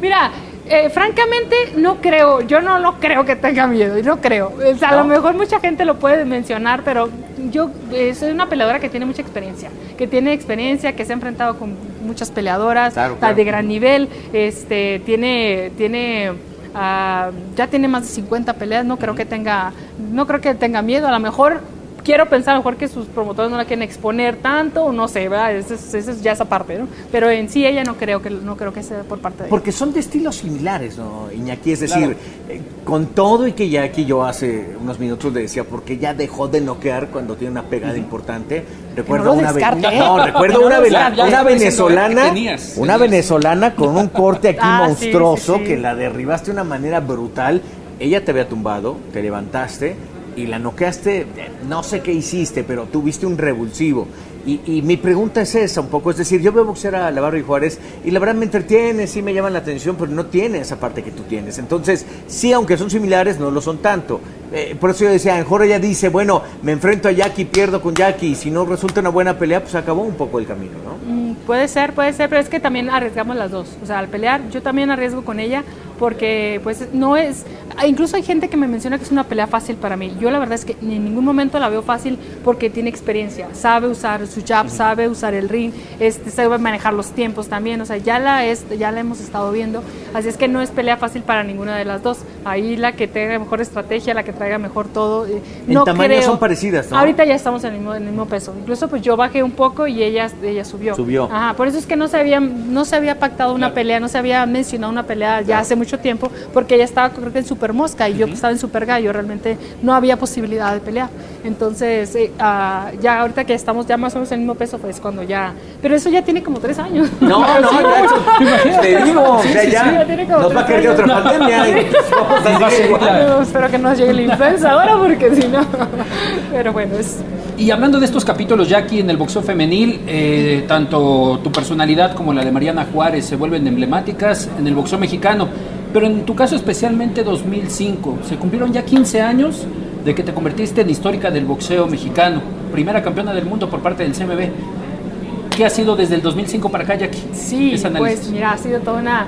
Mira, 0.00 0.30
eh, 0.68 0.88
francamente 0.90 1.56
no 1.76 1.96
creo, 2.00 2.40
yo 2.42 2.60
no 2.60 2.78
lo 2.78 2.94
creo 2.94 3.24
que 3.24 3.36
tenga 3.36 3.66
miedo, 3.66 3.96
no 4.04 4.20
creo. 4.20 4.52
O 4.72 4.76
sea, 4.78 4.90
a 4.90 4.96
lo 4.96 5.04
mejor 5.04 5.34
mucha 5.34 5.60
gente 5.60 5.84
lo 5.84 5.96
puede 5.98 6.24
mencionar, 6.24 6.82
pero 6.84 7.08
yo 7.50 7.70
eh, 7.92 8.14
soy 8.14 8.30
una 8.30 8.48
peleadora 8.48 8.78
que 8.80 8.88
tiene 8.88 9.06
mucha 9.06 9.22
experiencia, 9.22 9.70
que 9.98 10.06
tiene 10.06 10.32
experiencia, 10.32 10.94
que 10.94 11.04
se 11.04 11.12
ha 11.12 11.14
enfrentado 11.14 11.58
con 11.58 11.74
muchas 12.04 12.30
peleadoras 12.30 12.94
Claro, 12.94 13.16
claro. 13.16 13.34
de 13.34 13.44
gran 13.44 13.66
nivel, 13.68 14.08
este, 14.32 15.00
tiene, 15.04 15.70
tiene, 15.76 16.32
ah, 16.74 17.30
ya 17.56 17.66
tiene 17.68 17.88
más 17.88 18.02
de 18.02 18.08
50 18.08 18.52
peleas, 18.54 18.84
no 18.84 18.96
creo 18.96 19.14
que 19.14 19.24
tenga, 19.24 19.72
no 20.12 20.26
creo 20.26 20.40
que 20.40 20.54
tenga 20.54 20.82
miedo, 20.82 21.06
a 21.08 21.12
lo 21.12 21.18
mejor 21.20 21.60
quiero 22.06 22.26
pensar 22.26 22.52
a 22.52 22.58
lo 22.58 22.60
mejor 22.60 22.76
que 22.76 22.86
sus 22.86 23.06
promotores 23.06 23.50
no 23.50 23.56
la 23.56 23.64
quieren 23.64 23.82
exponer 23.82 24.36
tanto, 24.36 24.84
o 24.84 24.92
no 24.92 25.08
sé, 25.08 25.28
¿verdad? 25.28 25.56
Esa 25.56 25.74
es, 25.74 25.92
esa 25.92 26.12
es 26.12 26.22
ya 26.22 26.32
esa 26.32 26.44
parte, 26.44 26.78
¿no? 26.78 26.86
Pero 27.10 27.28
en 27.28 27.48
sí 27.50 27.66
ella 27.66 27.82
no 27.82 27.96
creo 27.96 28.22
que 28.22 28.30
no 28.30 28.56
creo 28.56 28.72
que 28.72 28.84
sea 28.84 29.02
por 29.02 29.18
parte 29.18 29.38
de 29.38 29.44
ella. 29.44 29.50
Porque 29.50 29.72
son 29.72 29.92
de 29.92 29.98
estilos 30.00 30.36
similares, 30.36 30.96
¿no, 30.96 31.30
Iñaki? 31.32 31.72
Es 31.72 31.80
decir, 31.80 31.98
Claro. 32.16 32.16
eh, 32.48 32.60
con 32.84 33.06
todo 33.08 33.48
y 33.48 33.52
que 33.52 33.68
Jackie 33.68 34.04
yo 34.04 34.24
hace 34.24 34.76
unos 34.80 35.00
minutos 35.00 35.32
le 35.32 35.40
decía, 35.42 35.64
porque 35.64 35.98
ya 35.98 36.14
dejó 36.14 36.46
de 36.46 36.60
noquear 36.60 37.08
cuando 37.08 37.34
tiene 37.34 37.50
una 37.50 37.64
pegada 37.64 37.98
importante. 37.98 38.64
Recuerdo 38.94 39.24
no 39.34 39.40
una, 39.40 39.50
ve- 39.52 39.62
no, 39.98 40.24
recuerdo 40.24 40.60
no 40.60 40.66
una, 40.68 40.78
vela- 40.80 41.12
ya 41.14 41.24
una 41.26 41.42
venezolana, 41.42 42.22
tenías, 42.28 42.74
una 42.76 42.96
venezolana 42.96 43.74
con 43.74 43.96
un 43.96 44.06
corte 44.08 44.50
aquí 44.50 44.58
Ah, 44.62 44.82
sí, 44.84 44.88
monstruoso 45.06 45.54
sí, 45.54 45.58
sí. 45.60 45.64
que 45.66 45.76
la 45.76 45.96
derribaste 45.96 46.46
de 46.46 46.52
una 46.52 46.64
manera 46.64 47.00
brutal. 47.00 47.60
Ella 47.98 48.24
te 48.24 48.30
había 48.30 48.48
tumbado, 48.48 48.96
te 49.12 49.22
levantaste 49.22 49.96
y 50.36 50.46
la 50.46 50.58
noqueaste, 50.58 51.26
no 51.68 51.82
sé 51.82 52.00
qué 52.00 52.12
hiciste, 52.12 52.62
pero 52.62 52.84
tuviste 52.84 53.26
un 53.26 53.38
revulsivo. 53.38 54.06
Y, 54.46 54.60
y 54.64 54.82
mi 54.82 54.96
pregunta 54.96 55.42
es 55.42 55.56
esa 55.56 55.80
un 55.80 55.88
poco, 55.88 56.12
es 56.12 56.18
decir, 56.18 56.40
yo 56.40 56.52
veo 56.52 56.64
boxear 56.64 56.94
a 56.94 57.10
Lavarro 57.10 57.36
y 57.36 57.42
Juárez 57.42 57.80
y 58.04 58.12
la 58.12 58.20
verdad 58.20 58.36
me 58.36 58.44
entretiene, 58.44 59.08
sí 59.08 59.20
me 59.20 59.34
llaman 59.34 59.52
la 59.52 59.58
atención, 59.58 59.96
pero 59.98 60.12
no 60.12 60.26
tiene 60.26 60.58
esa 60.58 60.78
parte 60.78 61.02
que 61.02 61.10
tú 61.10 61.24
tienes. 61.24 61.58
Entonces, 61.58 62.06
sí, 62.28 62.52
aunque 62.52 62.76
son 62.76 62.88
similares, 62.88 63.40
no 63.40 63.50
lo 63.50 63.60
son 63.60 63.78
tanto. 63.78 64.20
Eh, 64.52 64.76
por 64.78 64.90
eso 64.90 65.04
yo 65.04 65.10
decía, 65.10 65.34
mejor 65.34 65.64
ella 65.64 65.80
dice, 65.80 66.10
bueno, 66.10 66.42
me 66.62 66.70
enfrento 66.72 67.08
a 67.08 67.12
Jackie, 67.12 67.46
pierdo 67.46 67.82
con 67.82 67.94
Jackie, 67.94 68.28
y 68.28 68.34
si 68.36 68.52
no 68.52 68.64
resulta 68.64 69.00
una 69.00 69.10
buena 69.10 69.36
pelea, 69.36 69.60
pues 69.60 69.74
acabó 69.74 70.02
un 70.02 70.14
poco 70.14 70.38
el 70.38 70.46
camino, 70.46 70.74
¿no? 70.84 71.12
Mm, 71.12 71.25
Puede 71.46 71.68
ser, 71.68 71.92
puede 71.92 72.12
ser, 72.12 72.28
pero 72.28 72.40
es 72.40 72.48
que 72.48 72.58
también 72.60 72.90
arriesgamos 72.90 73.36
las 73.36 73.50
dos. 73.50 73.68
O 73.82 73.86
sea, 73.86 73.98
al 73.98 74.08
pelear, 74.08 74.40
yo 74.50 74.62
también 74.62 74.90
arriesgo 74.90 75.24
con 75.24 75.38
ella 75.40 75.62
porque 75.98 76.60
pues 76.62 76.88
no 76.92 77.16
es... 77.16 77.44
Incluso 77.86 78.16
hay 78.16 78.22
gente 78.22 78.48
que 78.48 78.56
me 78.56 78.66
menciona 78.68 78.96
que 78.98 79.04
es 79.04 79.10
una 79.12 79.24
pelea 79.24 79.46
fácil 79.46 79.76
para 79.76 79.96
mí. 79.96 80.14
Yo 80.18 80.30
la 80.30 80.38
verdad 80.38 80.54
es 80.54 80.64
que 80.64 80.76
en 80.80 81.04
ningún 81.04 81.24
momento 81.24 81.58
la 81.58 81.68
veo 81.68 81.82
fácil 81.82 82.18
porque 82.42 82.70
tiene 82.70 82.88
experiencia. 82.88 83.48
Sabe 83.52 83.86
usar 83.88 84.26
su 84.26 84.42
jab, 84.46 84.68
sabe 84.70 85.08
usar 85.08 85.34
el 85.34 85.48
ring, 85.48 85.72
este, 86.00 86.30
sabe 86.30 86.56
manejar 86.58 86.94
los 86.94 87.10
tiempos 87.12 87.48
también. 87.48 87.80
O 87.80 87.86
sea, 87.86 87.98
ya 87.98 88.18
la, 88.18 88.46
es, 88.46 88.64
ya 88.78 88.90
la 88.92 89.00
hemos 89.00 89.20
estado 89.20 89.52
viendo. 89.52 89.82
Así 90.14 90.28
es 90.28 90.36
que 90.38 90.48
no 90.48 90.62
es 90.62 90.70
pelea 90.70 90.96
fácil 90.96 91.22
para 91.22 91.42
ninguna 91.44 91.76
de 91.76 91.84
las 91.84 92.02
dos. 92.02 92.18
Ahí 92.44 92.76
la 92.76 92.92
que 92.92 93.08
tenga 93.08 93.38
mejor 93.38 93.60
estrategia, 93.60 94.14
la 94.14 94.22
que 94.22 94.32
traiga 94.32 94.58
mejor 94.58 94.88
todo. 94.88 95.26
eh, 95.26 95.42
En 95.68 95.74
no 95.74 95.84
tamaño 95.84 96.08
creo- 96.14 96.22
son 96.22 96.38
parecidas, 96.38 96.90
¿no? 96.90 96.98
Ahorita 96.98 97.24
ya 97.26 97.34
estamos 97.34 97.62
en 97.64 97.72
el 97.74 97.78
mismo, 97.78 97.94
en 97.94 98.02
el 98.04 98.08
mismo 98.08 98.26
peso. 98.26 98.54
Incluso 98.58 98.88
pues 98.88 99.02
yo 99.02 99.16
bajé 99.16 99.42
un 99.42 99.52
poco 99.52 99.86
y 99.86 100.02
ella, 100.02 100.30
ella 100.42 100.64
subió. 100.64 100.94
Subió. 100.94 101.25
Ajá, 101.30 101.54
por 101.54 101.68
eso 101.68 101.78
es 101.78 101.86
que 101.86 101.96
no 101.96 102.08
se 102.08 102.16
había, 102.16 102.40
no 102.40 102.84
se 102.84 102.96
había 102.96 103.18
pactado 103.18 103.54
una 103.54 103.72
pelea, 103.72 104.00
no 104.00 104.08
se 104.08 104.18
había 104.18 104.44
mencionado 104.46 104.92
una 104.92 105.04
pelea 105.04 105.42
ya 105.42 105.58
hace 105.58 105.76
mucho 105.76 105.98
tiempo, 105.98 106.30
porque 106.52 106.74
ella 106.74 106.84
estaba 106.84 107.10
creo 107.10 107.32
que 107.32 107.38
en 107.38 107.46
Super 107.46 107.72
Mosca 107.72 108.08
y 108.08 108.16
yo 108.16 108.26
estaba 108.26 108.52
en 108.52 108.58
Super 108.58 108.86
Gallo, 108.86 109.12
realmente 109.12 109.58
no 109.82 109.94
había 109.94 110.16
posibilidad 110.16 110.72
de 110.72 110.80
pelear. 110.80 111.08
Entonces, 111.44 112.14
eh, 112.16 112.32
ah, 112.38 112.90
ya 113.00 113.20
ahorita 113.20 113.44
que 113.44 113.54
estamos 113.54 113.86
ya 113.86 113.96
más 113.96 114.14
o 114.14 114.18
menos 114.18 114.32
en 114.32 114.34
el 114.34 114.40
mismo 114.40 114.54
peso, 114.56 114.78
pues 114.78 114.98
cuando 114.98 115.22
ya... 115.22 115.52
Pero 115.80 115.94
eso 115.94 116.10
ya 116.10 116.22
tiene 116.22 116.42
como 116.42 116.58
tres 116.58 116.78
años. 116.78 117.08
No, 117.20 117.60
no, 117.60 117.70
ya, 118.40 118.80
te 118.80 119.04
digo, 119.04 119.22
o 119.22 119.42
sea, 119.42 119.62
sí, 119.62 119.70
ya 119.70 119.84
sí, 119.84 119.90
ya 119.92 120.04
tiene 120.04 120.26
como 120.26 120.40
nos 120.40 120.56
va 120.56 120.60
a 120.60 120.66
caer 120.66 120.88
otra 120.88 121.06
pandemia. 121.06 121.68
y 121.68 121.86
vamos 122.10 122.62
a 122.62 122.70
seguir 122.70 122.96
espero 123.42 123.70
que 123.70 123.78
no 123.78 123.90
nos 123.90 123.98
llegue 123.98 124.12
la 124.12 124.22
influenza 124.22 124.70
ahora, 124.72 124.96
porque 124.96 125.34
si 125.34 125.48
no... 125.48 125.60
Pero 126.52 126.72
bueno, 126.72 126.96
es... 126.96 127.18
Y 127.58 127.70
hablando 127.70 127.98
de 127.98 128.04
estos 128.04 128.22
capítulos, 128.22 128.68
Jackie, 128.68 129.00
en 129.00 129.08
el 129.08 129.16
boxeo 129.16 129.42
femenil, 129.42 130.00
eh, 130.06 130.64
tanto 130.68 131.40
tu 131.42 131.50
personalidad 131.50 132.14
como 132.14 132.34
la 132.34 132.44
de 132.44 132.52
Mariana 132.52 132.86
Juárez 132.92 133.24
se 133.24 133.36
vuelven 133.36 133.66
emblemáticas 133.66 134.50
en 134.58 134.66
el 134.66 134.74
boxeo 134.74 134.98
mexicano. 134.98 135.48
Pero 135.90 136.06
en 136.06 136.26
tu 136.26 136.34
caso 136.34 136.54
especialmente 136.54 137.24
2005, 137.24 138.18
se 138.28 138.36
cumplieron 138.36 138.74
ya 138.74 138.84
15 138.84 139.22
años 139.22 139.66
de 140.04 140.14
que 140.14 140.22
te 140.22 140.34
convertiste 140.34 140.82
en 140.82 140.90
histórica 140.90 141.30
del 141.30 141.46
boxeo 141.46 141.86
mexicano, 141.86 142.42
primera 142.70 143.02
campeona 143.02 143.32
del 143.32 143.46
mundo 143.46 143.70
por 143.70 143.80
parte 143.80 144.02
del 144.02 144.12
CMB. 144.12 145.56
¿Qué 145.56 145.64
ha 145.64 145.70
sido 145.70 145.96
desde 145.96 146.16
el 146.16 146.20
2005 146.20 146.68
para 146.68 146.84
acá, 146.84 146.96
Jackie? 146.96 147.22
Sí, 147.32 147.74
pues 147.96 148.28
mira, 148.28 148.52
ha 148.52 148.58
sido 148.58 148.80
toda 148.80 149.00
una... 149.00 149.26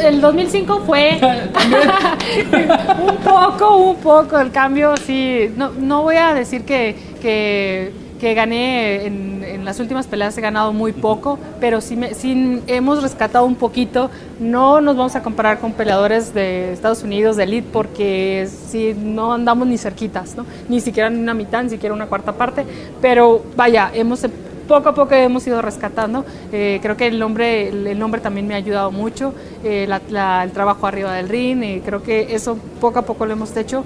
El 0.00 0.20
2005 0.20 0.82
fue 0.86 1.20
un 3.08 3.16
poco, 3.16 3.76
un 3.76 3.96
poco 3.96 4.38
el 4.38 4.50
cambio, 4.50 4.96
sí. 4.96 5.50
No, 5.56 5.70
no 5.70 6.02
voy 6.02 6.16
a 6.16 6.34
decir 6.34 6.64
que, 6.64 6.96
que, 7.20 7.92
que 8.20 8.34
gané 8.34 9.06
en, 9.06 9.32
en 9.44 9.64
las 9.64 9.78
últimas 9.80 10.06
peleas, 10.06 10.36
he 10.36 10.40
ganado 10.40 10.72
muy 10.72 10.92
poco, 10.92 11.38
pero 11.60 11.80
sí, 11.80 11.96
me, 11.96 12.14
sí 12.14 12.62
hemos 12.66 13.02
rescatado 13.02 13.44
un 13.44 13.54
poquito. 13.54 14.10
No 14.40 14.80
nos 14.80 14.96
vamos 14.96 15.14
a 15.14 15.22
comparar 15.22 15.60
con 15.60 15.72
peleadores 15.72 16.34
de 16.34 16.72
Estados 16.72 17.02
Unidos, 17.02 17.36
de 17.36 17.44
elite, 17.44 17.68
porque 17.72 18.48
sí, 18.68 18.94
no 18.98 19.32
andamos 19.32 19.68
ni 19.68 19.78
cerquitas, 19.78 20.36
¿no? 20.36 20.44
Ni 20.68 20.80
siquiera 20.80 21.08
en 21.08 21.18
una 21.18 21.34
mitad, 21.34 21.62
ni 21.62 21.70
siquiera 21.70 21.94
una 21.94 22.06
cuarta 22.06 22.32
parte, 22.32 22.64
pero 23.00 23.42
vaya, 23.56 23.90
hemos 23.94 24.24
poco 24.68 24.88
a 24.90 24.94
poco 24.94 25.14
hemos 25.14 25.46
ido 25.46 25.60
rescatando. 25.62 26.24
Eh, 26.52 26.78
creo 26.82 26.96
que 26.96 27.06
el 27.06 27.18
nombre, 27.18 27.68
el, 27.68 27.98
nombre 27.98 28.20
también 28.20 28.46
me 28.46 28.54
ha 28.54 28.58
ayudado 28.58 28.90
mucho, 28.90 29.34
eh, 29.64 29.86
la- 30.08 30.44
el 30.44 30.52
trabajo 30.52 30.86
arriba 30.86 31.12
del 31.14 31.28
ring, 31.28 31.80
creo 31.84 32.02
que 32.02 32.34
eso 32.34 32.56
poco 32.80 32.98
a 32.98 33.02
poco 33.02 33.26
lo 33.26 33.32
hemos 33.32 33.56
hecho. 33.56 33.84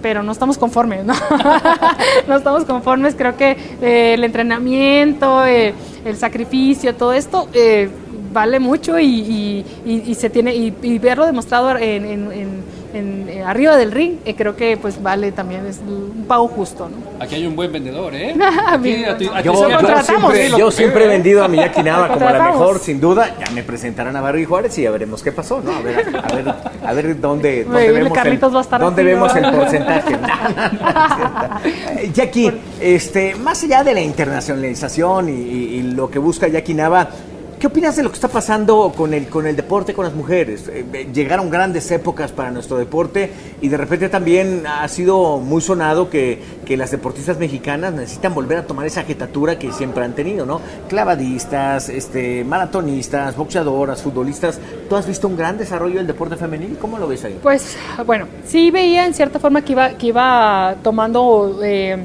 Pero 0.00 0.22
no 0.22 0.30
estamos 0.30 0.58
conformes, 0.58 1.04
¿no? 1.04 1.12
no 2.28 2.36
estamos 2.36 2.64
conformes. 2.64 3.16
Creo 3.16 3.36
que 3.36 3.56
eh, 3.82 4.14
el 4.14 4.22
entrenamiento, 4.22 5.44
el 5.44 5.74
sacrificio, 6.16 6.94
todo 6.94 7.12
esto 7.12 7.48
vale 8.32 8.60
mucho 8.60 8.98
y, 8.98 9.06
y- 9.06 9.64
y- 10.06 10.14
se 10.14 10.30
tiene 10.30 10.54
y, 10.54 10.98
verlo 10.98 11.26
demostrado 11.26 11.76
en- 11.76 12.04
en- 12.04 12.77
en- 12.94 13.28
eh, 13.28 13.42
arriba 13.42 13.76
del 13.76 13.92
ring, 13.92 14.16
eh, 14.24 14.34
creo 14.34 14.56
que 14.56 14.76
pues 14.76 15.02
vale 15.02 15.32
también 15.32 15.66
es 15.66 15.78
un 15.86 16.24
pago 16.26 16.48
justo, 16.48 16.88
¿no? 16.88 16.96
Aquí 17.22 17.34
hay 17.36 17.46
un 17.46 17.54
buen 17.56 17.72
vendedor, 17.72 18.14
¿eh? 18.14 18.34
Aquí, 18.68 19.04
a 19.04 19.16
ti- 19.16 19.30
a 19.32 19.42
ti 19.42 19.44
Yo, 19.48 19.54
siempre, 20.02 20.50
yo 20.50 20.70
siempre 20.70 21.04
he 21.04 21.08
vendido 21.08 21.42
a 21.44 21.48
Miyaki 21.48 21.82
Nava 21.82 22.08
como 22.08 22.28
la 22.28 22.42
mejor, 22.50 22.78
sin 22.78 23.00
duda. 23.00 23.34
Ya 23.38 23.50
me 23.52 23.62
presentarán 23.62 24.14
a 24.16 24.20
Barrio 24.20 24.42
y 24.42 24.44
Juárez 24.46 24.78
y 24.78 24.82
ya 24.82 24.90
veremos 24.90 25.22
qué 25.22 25.32
pasó, 25.32 25.60
¿no? 25.60 25.72
A 25.72 25.80
ver, 25.80 25.98
a 26.16 26.34
ver, 26.34 26.54
a 26.86 26.92
ver 26.92 27.20
dónde, 27.20 27.64
dónde 27.64 27.92
vemos, 27.92 28.12
Carlitos 28.12 28.52
va 28.52 28.58
a 28.58 28.60
el, 28.60 28.64
estar 28.64 28.80
dónde 28.80 29.02
vemos 29.04 29.34
¿no? 29.34 29.48
el 29.48 29.54
porcentaje. 29.54 30.16
Eh, 31.98 32.10
Jackie, 32.14 32.52
este, 32.80 33.34
más 33.34 33.62
allá 33.64 33.82
de 33.84 33.94
la 33.94 34.00
internacionalización 34.00 35.28
y, 35.28 35.32
y- 35.32 35.64
y 35.78 35.82
lo 35.82 36.10
que 36.10 36.18
busca 36.18 36.48
Jackie 36.48 36.74
Nava, 36.74 37.08
¿qué 37.58 37.66
opinas 37.66 37.96
de 37.96 38.02
lo 38.02 38.10
que 38.10 38.14
está 38.14 38.28
pasando 38.28 38.92
con 38.96 39.12
el, 39.12 39.28
con 39.28 39.46
el 39.46 39.56
deporte, 39.56 39.94
con 39.94 40.04
las 40.04 40.14
mujeres? 40.14 40.68
Eh, 40.68 40.84
eh, 40.92 41.08
llegaron 41.12 41.50
grandes 41.50 41.90
épocas 41.90 42.30
para 42.30 42.50
nuestro 42.50 42.76
deporte 42.76 43.30
y 43.60 43.68
de 43.68 43.76
repente 43.76 44.08
también 44.08 44.64
ha 44.66 44.86
sido 44.88 45.38
muy 45.38 45.60
sonado 45.60 46.08
que, 46.08 46.40
que 46.64 46.76
las 46.76 46.90
deportistas 46.90 47.38
mexicanas 47.38 47.92
necesitan 47.92 48.34
volver 48.34 48.58
a 48.58 48.66
tomar 48.66 48.86
esa 48.86 49.02
jetatura 49.02 49.58
que 49.58 49.72
siempre 49.72 50.04
han 50.04 50.14
tenido, 50.14 50.46
¿no? 50.46 50.60
Clavadistas, 50.88 51.88
este, 51.88 52.44
maratonistas, 52.44 53.36
boxeadoras, 53.36 54.02
futbolistas. 54.02 54.60
¿Tú 54.88 54.96
has 54.96 55.06
visto 55.06 55.26
un 55.26 55.36
gran 55.36 55.58
desarrollo 55.58 55.96
del 55.96 56.06
deporte 56.06 56.36
femenil? 56.36 56.78
¿Cómo 56.80 56.98
lo 56.98 57.08
ves 57.08 57.24
ahí? 57.24 57.38
Pues 57.42 57.76
bueno, 58.06 58.26
sí 58.46 58.70
veía 58.70 59.06
en 59.06 59.14
cierta 59.14 59.38
forma 59.38 59.62
que 59.62 59.72
iba, 59.72 59.90
que 59.90 60.06
iba 60.06 60.76
tomando, 60.82 61.60
eh, 61.62 61.98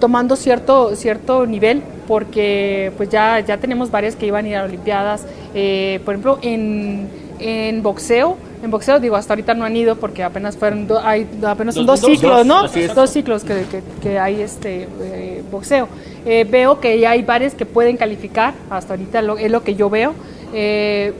tomando 0.00 0.36
cierto, 0.36 0.94
cierto 0.96 1.46
nivel, 1.46 1.82
porque 2.08 2.92
pues 2.96 3.08
ya, 3.08 3.40
ya 3.40 3.58
tenemos 3.58 3.90
varias 3.90 4.16
que 4.16 4.26
iban 4.26 4.44
a 4.44 4.48
ir 4.48 4.56
a 4.56 4.64
Olimpiadas. 4.64 5.24
Eh, 5.54 6.00
por 6.04 6.14
ejemplo, 6.14 6.38
en, 6.42 7.08
en 7.38 7.82
boxeo, 7.82 8.36
en 8.62 8.70
boxeo 8.70 8.98
digo, 9.00 9.16
hasta 9.16 9.32
ahorita 9.34 9.54
no 9.54 9.64
han 9.64 9.76
ido 9.76 9.96
porque 9.96 10.22
apenas 10.22 10.56
fueron 10.56 10.86
do- 10.86 11.00
hay, 11.00 11.26
apenas 11.46 11.74
son 11.74 11.86
Dos- 11.86 12.00
dos, 12.00 12.10
ciclos, 12.10 12.36
dos, 12.38 12.46
¿no? 12.46 12.94
Dos 12.94 13.10
ciclos 13.10 13.44
que, 13.44 13.62
que- 13.70 13.82
que 14.02 14.18
hay 14.18 14.40
este 14.40 14.88
eh, 15.02 15.42
boxeo. 15.50 15.88
Eh, 16.24 16.44
veo 16.50 16.80
que 16.80 16.98
ya 16.98 17.10
hay 17.10 17.22
varias 17.22 17.54
que 17.54 17.66
pueden 17.66 17.96
calificar, 17.96 18.54
hasta 18.70 18.94
ahorita 18.94 19.22
lo- 19.22 19.38
es 19.38 19.50
lo 19.50 19.62
que 19.62 19.74
yo 19.74 19.88
veo. 19.90 20.14
Eh, 20.52 21.12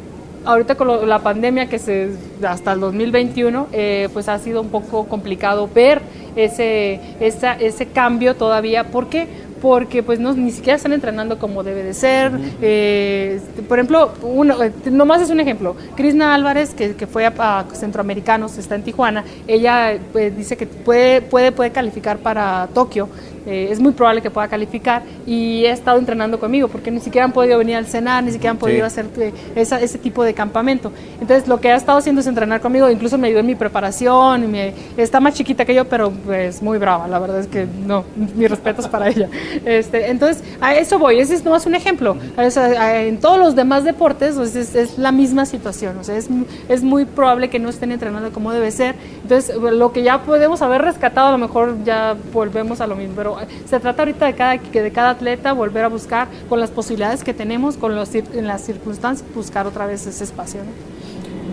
ahorita 0.46 0.74
con 0.76 0.86
lo- 0.86 1.04
la 1.06 1.18
pandemia 1.20 1.68
que 1.68 1.78
se 1.78 2.10
hasta 2.46 2.72
el 2.72 2.80
2021, 2.80 3.68
eh, 3.72 4.08
pues 4.12 4.28
ha 4.28 4.38
sido 4.38 4.60
un 4.60 4.68
poco 4.68 5.04
complicado 5.06 5.68
ver 5.74 6.00
ese, 6.36 7.00
esa- 7.20 7.54
ese 7.54 7.86
cambio 7.86 8.34
todavía. 8.36 8.84
¿Por 8.84 9.08
qué? 9.08 9.26
Porque 9.60 10.02
pues 10.02 10.20
no, 10.20 10.34
ni 10.34 10.50
siquiera 10.52 10.76
están 10.76 10.92
entrenando 10.92 11.38
como 11.38 11.62
debe 11.62 11.82
de 11.82 11.94
ser. 11.94 12.30
Eh, 12.60 13.40
por 13.68 13.78
ejemplo, 13.78 14.12
uno, 14.22 14.62
eh, 14.62 14.70
nomás 14.90 15.22
es 15.22 15.30
un 15.30 15.40
ejemplo. 15.40 15.74
Krishna 15.96 16.34
Álvarez, 16.34 16.74
que, 16.74 16.94
que 16.94 17.06
fue 17.06 17.24
a, 17.26 17.32
a 17.38 17.64
Centroamericanos, 17.74 18.58
está 18.58 18.74
en 18.74 18.82
Tijuana, 18.82 19.24
ella 19.48 19.96
pues, 20.12 20.36
dice 20.36 20.56
que 20.58 20.66
puede, 20.66 21.22
puede, 21.22 21.52
puede 21.52 21.70
calificar 21.72 22.18
para 22.18 22.68
Tokio. 22.74 23.08
Eh, 23.46 23.68
es 23.70 23.78
muy 23.80 23.92
probable 23.92 24.20
que 24.22 24.30
pueda 24.30 24.48
calificar 24.48 25.02
y 25.26 25.64
he 25.64 25.70
estado 25.70 25.98
entrenando 25.98 26.40
conmigo 26.40 26.66
porque 26.68 26.90
ni 26.90 26.98
siquiera 27.00 27.24
han 27.24 27.32
podido 27.32 27.58
venir 27.58 27.76
al 27.76 27.86
cenar, 27.86 28.24
ni 28.24 28.32
siquiera 28.32 28.50
han 28.50 28.56
podido 28.58 28.78
Sí. 28.78 28.82
hacer 29.00 29.06
eh, 29.18 29.32
esa- 29.54 29.80
ese 29.80 29.98
tipo 29.98 30.24
de 30.24 30.34
campamento. 30.34 30.90
Entonces 31.20 31.46
lo 31.46 31.60
que 31.60 31.70
ha 31.70 31.76
estado 31.76 31.98
haciendo 31.98 32.20
es 32.20 32.26
entrenar 32.26 32.60
conmigo, 32.60 32.90
incluso 32.90 33.18
me 33.18 33.28
ayudó 33.28 33.40
en 33.40 33.46
mi 33.46 33.54
preparación, 33.54 34.44
y 34.44 34.46
me- 34.48 34.74
está 34.96 35.20
más 35.20 35.34
chiquita 35.34 35.64
que 35.64 35.74
yo, 35.74 35.84
pero 35.86 36.12
es 36.32 36.60
muy 36.62 36.78
brava, 36.78 37.06
la 37.08 37.18
verdad 37.20 37.38
es 37.40 37.46
que 37.46 37.66
no, 37.86 38.04
mis 38.36 38.50
respetos 38.50 38.88
para 38.88 39.08
ella. 39.08 39.28
Este, 39.64 40.10
entonces 40.10 40.42
a 40.60 40.74
eso 40.74 40.98
voy, 40.98 41.20
ese 41.20 41.34
es 41.34 41.44
nomás 41.44 41.66
un 41.66 41.74
ejemplo. 41.74 42.16
O 42.36 42.50
sea, 42.50 42.64
a- 42.64 43.02
en 43.02 43.18
todos 43.18 43.38
los 43.38 43.54
demás 43.54 43.84
deportes 43.84 44.34
pues, 44.34 44.56
es, 44.56 44.74
es 44.74 44.98
la 44.98 45.12
misma 45.12 45.46
situación, 45.46 45.98
o 45.98 46.04
sea, 46.04 46.16
es, 46.16 46.28
es 46.68 46.82
muy 46.82 47.04
probable 47.04 47.48
que 47.48 47.58
no 47.58 47.68
estén 47.68 47.92
entrenando 47.92 48.32
como 48.32 48.52
debe 48.52 48.70
ser. 48.70 48.96
Entonces 49.22 49.54
lo 49.56 49.92
que 49.92 50.02
ya 50.02 50.22
podemos 50.22 50.62
haber 50.62 50.82
rescatado, 50.82 51.28
a 51.28 51.32
lo 51.32 51.38
mejor 51.38 51.76
ya 51.84 52.16
volvemos 52.32 52.80
a 52.80 52.86
lo 52.86 52.96
mismo, 52.96 53.14
pero 53.16 53.35
se 53.66 53.80
trata 53.80 54.02
ahorita 54.02 54.26
de 54.26 54.34
cada, 54.34 54.56
de 54.56 54.92
cada 54.92 55.10
atleta 55.10 55.52
volver 55.52 55.84
a 55.84 55.88
buscar 55.88 56.28
con 56.48 56.60
las 56.60 56.70
posibilidades 56.70 57.24
que 57.24 57.34
tenemos, 57.34 57.76
con 57.76 57.94
los, 57.94 58.14
en 58.14 58.46
las 58.46 58.62
circunstancias, 58.62 59.28
buscar 59.34 59.66
otra 59.66 59.86
vez 59.86 60.06
ese 60.06 60.24
espacio. 60.24 60.60
¿no? 60.62 60.96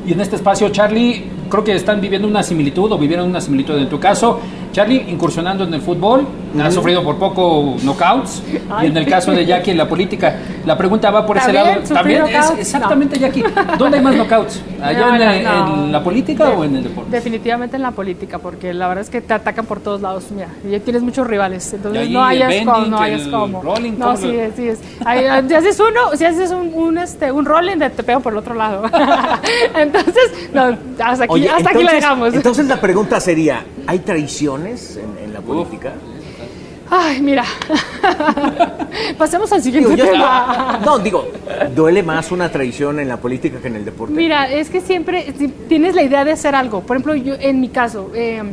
Y 0.05 0.11
en 0.11 0.19
este 0.19 0.35
espacio, 0.35 0.69
Charlie, 0.69 1.23
creo 1.49 1.63
que 1.63 1.75
están 1.75 2.01
viviendo 2.01 2.27
una 2.27 2.43
similitud 2.43 2.91
o 2.91 2.97
vivieron 2.97 3.29
una 3.29 3.39
similitud 3.39 3.77
en 3.77 3.87
tu 3.87 3.99
caso. 3.99 4.39
Charlie, 4.73 5.05
incursionando 5.07 5.63
en 5.63 5.73
el 5.73 5.81
fútbol, 5.81 6.27
ha 6.61 6.69
sufrido 6.71 7.01
por 7.03 7.15
poco 7.17 7.75
knockouts. 7.83 8.43
Ay. 8.69 8.87
Y 8.87 8.89
en 8.91 8.97
el 8.97 9.05
caso 9.05 9.31
de 9.31 9.45
Jackie 9.45 9.71
en 9.71 9.77
la 9.77 9.87
política, 9.87 10.35
la 10.65 10.77
pregunta 10.77 11.09
va 11.11 11.25
por 11.25 11.37
ese 11.37 11.53
¿También 11.53 11.65
lado. 11.77 11.93
También 11.93 12.23
es 12.27 12.51
exactamente, 12.59 13.17
Jackie. 13.19 13.43
¿Dónde 13.77 13.97
hay 13.99 14.03
más 14.03 14.15
knockouts? 14.15 14.61
¿Allá 14.81 14.99
No, 15.07 15.15
en, 15.15 15.21
no, 15.21 15.31
en 15.31 15.43
no. 15.85 15.87
la 15.91 16.03
política 16.03 16.45
De- 16.47 16.55
o 16.55 16.63
en 16.63 16.75
el 16.75 16.83
deporte? 16.83 17.11
Definitivamente 17.11 17.75
en 17.75 17.81
la 17.83 17.91
política, 17.91 18.39
porque 18.39 18.73
la 18.73 18.87
verdad 18.87 19.03
es 19.03 19.09
que 19.09 19.21
te 19.21 19.33
atacan 19.33 19.65
por 19.65 19.79
todos 19.79 20.01
lados. 20.01 20.25
Mira, 20.31 20.47
y 20.75 20.79
tienes 20.81 21.01
muchos 21.03 21.25
rivales, 21.27 21.71
entonces 21.73 22.09
no 22.09 22.23
hayas 22.23 22.49
bending, 22.49 22.67
como, 22.67 22.85
no 22.87 22.97
hayas 22.99 23.27
como. 23.27 23.61
rolling, 23.61 23.91
no, 23.93 24.05
¿cómo 24.07 24.17
sí 24.17 24.29
es, 24.35 24.55
sí 24.55 24.67
es. 24.69 24.79
Ahí, 25.05 25.25
ah, 25.25 25.41
si 25.47 25.53
haces 25.53 25.79
uno, 25.79 26.17
si 26.17 26.25
haces 26.25 26.51
un, 26.51 26.71
un, 26.73 26.97
este, 26.97 27.31
un 27.31 27.45
rolling, 27.45 27.77
te 27.77 27.89
te 27.91 28.03
pegan 28.03 28.21
por 28.23 28.33
el 28.33 28.39
otro 28.39 28.55
lado. 28.55 28.83
entonces, 29.75 30.49
no, 30.53 30.75
hasta 31.03 31.25
aquí, 31.25 31.33
Oye, 31.33 31.49
hasta 31.49 31.69
aquí 31.69 31.83
la 31.83 31.91
entonces- 31.91 32.01
dejamos. 32.01 32.33
Entonces 32.33 32.67
la 32.67 32.81
pregunta 32.81 33.19
sería, 33.19 33.63
¿hay 33.87 33.99
traiciones 34.63 34.97
en, 34.97 35.25
en 35.25 35.33
la 35.33 35.41
política? 35.41 35.93
Ay, 36.89 37.21
mira. 37.21 37.43
Pasemos 39.17 39.51
al 39.51 39.61
siguiente 39.61 39.89
Digo, 39.89 40.05
yo- 40.05 40.11
tema. 40.11 40.79
no, 40.85 40.99
digo, 40.99 41.25
duele 41.75 42.03
más 42.03 42.31
una 42.31 42.49
traición 42.49 42.99
en 42.99 43.07
la 43.07 43.17
política 43.17 43.59
que 43.59 43.67
en 43.67 43.75
el 43.77 43.85
deporte. 43.85 44.13
Mira, 44.13 44.49
es 44.51 44.69
que 44.69 44.81
siempre 44.81 45.33
si 45.37 45.47
tienes 45.47 45.95
la 45.95 46.03
idea 46.03 46.23
de 46.25 46.31
hacer 46.31 46.55
algo. 46.55 46.81
Por 46.81 46.97
ejemplo, 46.97 47.15
yo 47.15 47.33
en 47.39 47.59
mi 47.61 47.69
caso, 47.69 48.11
eh, 48.13 48.43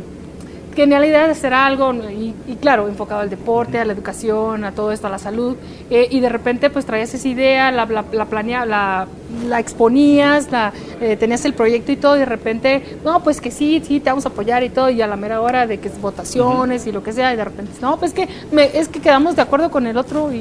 tenía 0.74 0.98
la 1.00 1.06
idea 1.06 1.26
de 1.26 1.32
hacer 1.32 1.52
algo 1.52 1.92
y, 1.92 2.34
y 2.46 2.56
claro, 2.56 2.88
enfocado 2.88 3.20
al 3.20 3.28
deporte, 3.28 3.78
a 3.78 3.84
la 3.84 3.92
educación, 3.92 4.64
a 4.64 4.72
todo 4.72 4.92
esto, 4.92 5.08
a 5.08 5.10
la 5.10 5.18
salud. 5.18 5.56
eh, 5.90 6.08
y 6.10 6.20
de 6.20 6.28
repente 6.30 6.70
pues 6.70 6.86
traías 6.86 7.12
esa 7.12 7.28
idea, 7.28 7.70
la, 7.70 7.84
la, 7.86 8.04
la 8.12 8.24
planea- 8.26 8.64
la, 8.64 9.06
la 9.46 9.58
exponías, 9.58 10.50
la, 10.50 10.72
eh, 11.00 11.16
tenías 11.16 11.45
el 11.45 11.54
proyecto 11.54 11.92
y 11.92 11.97
todo 11.97 12.16
y 12.16 12.21
de 12.21 12.26
repente, 12.26 12.99
no, 13.04 13.23
pues 13.23 13.40
que 13.40 13.50
sí, 13.50 13.83
sí, 13.87 14.00
te 14.00 14.11
vamos 14.11 14.26
a 14.26 14.28
apoyar 14.28 14.62
y 14.62 14.69
todo. 14.71 14.90
Y 14.90 15.00
a 15.02 15.07
la 15.07 15.16
mera 15.16 15.40
hora 15.40 15.66
de 15.66 15.78
que 15.78 15.88
es 15.88 16.00
votaciones 16.00 16.87
y 16.87 16.92
lo 16.92 17.02
que 17.02 17.12
sea, 17.12 17.33
y 17.33 17.37
de 17.37 17.45
repente, 17.45 17.73
no, 17.80 17.99
pues 17.99 18.12
que, 18.12 18.28
me, 18.52 18.76
es 18.78 18.88
que 18.88 19.00
quedamos 19.00 19.37
de 19.37 19.42
acuerdo 19.42 19.71
con 19.71 19.87
el 19.87 19.97
otro 19.97 20.33
y, 20.33 20.37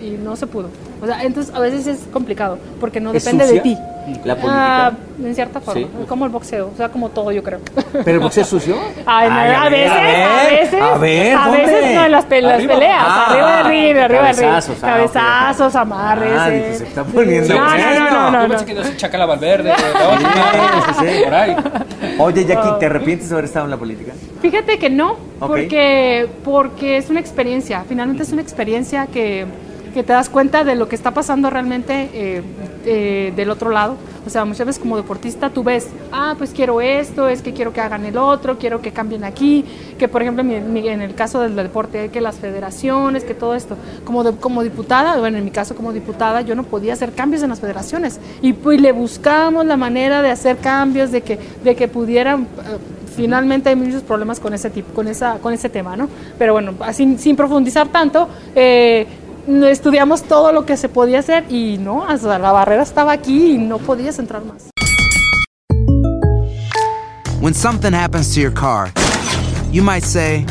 y- 0.00 0.06
y 0.06 0.18
no 0.22 0.36
se 0.36 0.46
pudo. 0.46 0.68
O 1.02 1.06
sea, 1.06 1.22
entonces 1.24 1.52
a 1.52 1.58
veces 1.58 1.86
es 1.88 1.98
complicado 2.12 2.58
porque 2.80 3.00
no 3.00 3.12
¿Es 3.12 3.24
depende 3.24 3.44
sucia 3.44 3.60
de 3.62 3.68
ti. 3.68 3.78
la 4.24 4.36
política? 4.36 4.86
Ah, 4.86 4.92
en 5.22 5.34
cierta 5.34 5.60
forma, 5.60 5.80
Sí. 5.82 5.88
como 6.08 6.24
el 6.26 6.30
boxeo, 6.30 6.70
o 6.72 6.76
sea, 6.76 6.90
como 6.90 7.08
todo 7.08 7.32
yo 7.32 7.42
creo. 7.42 7.58
¿Pero 7.92 8.10
el 8.12 8.20
boxeo 8.20 8.44
es 8.44 8.48
sucio? 8.48 8.76
Ay, 9.04 9.28
no, 9.28 9.34
Ay, 9.36 9.50
a, 9.50 9.68
veces, 9.68 9.90
a, 9.90 10.44
veces, 10.44 10.80
a 10.80 10.98
ver, 10.98 11.36
a 11.36 11.40
¿dónde? 11.46 11.58
veces 11.58 11.94
no 11.96 12.04
en 12.04 12.12
las, 12.12 12.24
pe- 12.26 12.40
las 12.40 12.54
Arriba. 12.54 12.74
peleas, 12.74 13.04
Ah, 13.04 13.26
arriba 13.30 13.56
del 13.56 13.66
ring, 13.66 13.96
arriba 13.98 14.22
del 14.28 14.36
ring, 14.36 14.46
cabezazos, 14.48 14.76
ah, 14.82 14.86
cabezazos, 14.86 15.74
amarres. 15.76 16.32
Ah, 16.38 16.50
eh. 16.54 16.74
se 16.78 16.84
está 16.84 17.02
poniendo 17.04 17.54
no, 17.54 17.60
no, 17.64 17.70
no, 17.70 17.76
no, 17.76 17.94
Yo 18.06 18.10
no, 18.30 18.42
no. 18.42 18.48
pensé 18.48 18.64
que 18.64 18.74
no 18.74 18.82
Chacala 18.96 19.26
Valverde, 19.26 19.68
la 19.94 20.08
otra, 20.08 20.30
Sí, 20.52 20.94
sí, 21.00 21.06
sí. 21.16 21.24
por 21.24 21.34
ahí. 21.34 21.56
Oye, 22.18 22.44
Jackie, 22.44 22.68
¿te 22.78 22.86
arrepientes 22.86 23.28
de 23.28 23.34
haber 23.34 23.44
estado 23.46 23.64
en 23.64 23.70
la 23.72 23.76
política? 23.76 24.12
Fíjate 24.40 24.78
que 24.78 24.88
no, 24.88 25.12
Ok. 25.40 25.48
porque, 25.48 26.28
porque 26.44 26.96
es 26.96 27.10
una 27.10 27.18
experiencia, 27.20 27.84
finalmente 27.88 28.22
es 28.22 28.30
una 28.32 28.42
experiencia 28.42 29.06
que, 29.06 29.46
que 29.92 30.02
te 30.02 30.12
das 30.12 30.28
cuenta 30.28 30.64
de 30.64 30.74
lo 30.74 30.88
que 30.88 30.96
está 30.96 31.12
pasando 31.12 31.50
realmente 31.50 32.10
eh, 32.12 32.42
eh, 32.84 33.32
del 33.36 33.50
otro 33.50 33.70
lado. 33.70 33.96
O 34.26 34.30
sea, 34.30 34.44
muchas 34.44 34.66
veces 34.66 34.80
como 34.80 34.96
deportista 34.96 35.50
tú 35.50 35.64
ves, 35.64 35.88
ah, 36.12 36.34
pues 36.38 36.50
quiero 36.50 36.80
esto, 36.80 37.28
es 37.28 37.42
que 37.42 37.52
quiero 37.52 37.72
que 37.72 37.80
hagan 37.80 38.04
el 38.04 38.16
otro, 38.16 38.56
quiero 38.56 38.80
que 38.80 38.92
cambien 38.92 39.24
aquí, 39.24 39.64
que 39.98 40.06
por 40.08 40.22
ejemplo 40.22 40.42
en, 40.42 41.02
el 41.02 41.14
caso 41.14 41.40
del 41.40 41.56
deporte, 41.56 42.08
que 42.10 42.20
las 42.20 42.36
federaciones, 42.36 43.24
que 43.24 43.34
todo 43.34 43.54
esto. 43.54 43.76
Como, 44.04 44.36
como 44.36 44.62
diputada, 44.62 45.18
bueno, 45.18 45.38
en 45.38 45.44
mi 45.44 45.50
caso 45.50 45.74
como 45.74 45.92
diputada, 45.92 46.40
yo 46.42 46.54
no 46.54 46.62
podía 46.62 46.92
hacer 46.92 47.12
cambios 47.12 47.42
en 47.42 47.50
las 47.50 47.60
federaciones. 47.60 48.20
Y 48.40 48.52
le 48.52 48.92
buscamos 48.92 49.66
la 49.66 49.76
manera 49.76 50.22
de 50.22 50.30
hacer 50.30 50.58
cambios, 50.58 51.10
de 51.10 51.22
que, 51.22 51.38
de 51.64 51.74
que 51.74 51.88
pudieran... 51.88 52.42
eh, 52.42 53.02
finalmente 53.12 53.68
hay 53.68 53.76
muchos 53.76 54.02
problemas 54.02 54.40
con 54.40 54.54
ese 54.54 54.70
tipo, 54.70 54.92
con 54.94 55.06
esa, 55.06 55.38
con 55.38 55.52
ese 55.52 55.68
tema, 55.68 55.96
¿no? 55.96 56.08
Pero 56.38 56.54
bueno, 56.54 56.74
así, 56.80 57.16
sin 57.18 57.36
profundizar 57.36 57.88
tanto, 57.88 58.28
eh, 58.54 59.06
estudiamos 59.46 60.22
todo 60.22 60.52
lo 60.52 60.64
que 60.66 60.76
se 60.76 60.88
podía 60.88 61.18
hacer 61.20 61.44
y 61.50 61.78
no, 61.78 62.06
hasta 62.06 62.38
la 62.38 62.52
barrera 62.52 62.82
estaba 62.82 63.12
aquí 63.12 63.52
y 63.52 63.58
no 63.58 63.78
podías 63.78 64.18
entrar 64.18 64.42
más. 64.44 64.70
When 67.40 67.54
something 67.54 67.92
happens 67.92 68.32
to 68.34 68.40
your 68.40 68.52
car, 68.52 68.92
you 69.72 69.82
might 69.82 70.04
say, 70.04 70.46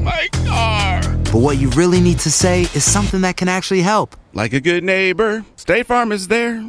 My 0.00 0.28
car. 0.44 1.00
but 1.32 1.40
what 1.40 1.58
you 1.58 1.70
really 1.70 2.00
need 2.00 2.18
to 2.20 2.30
say 2.30 2.62
is 2.74 2.84
something 2.84 3.22
that 3.22 3.36
can 3.36 3.48
actually 3.48 3.82
help. 3.82 4.16
Like 4.34 4.52
a 4.52 4.60
good 4.60 4.84
neighbor, 4.84 5.44
State 5.56 5.86
Farm 5.86 6.12
is 6.12 6.28
there. 6.28 6.62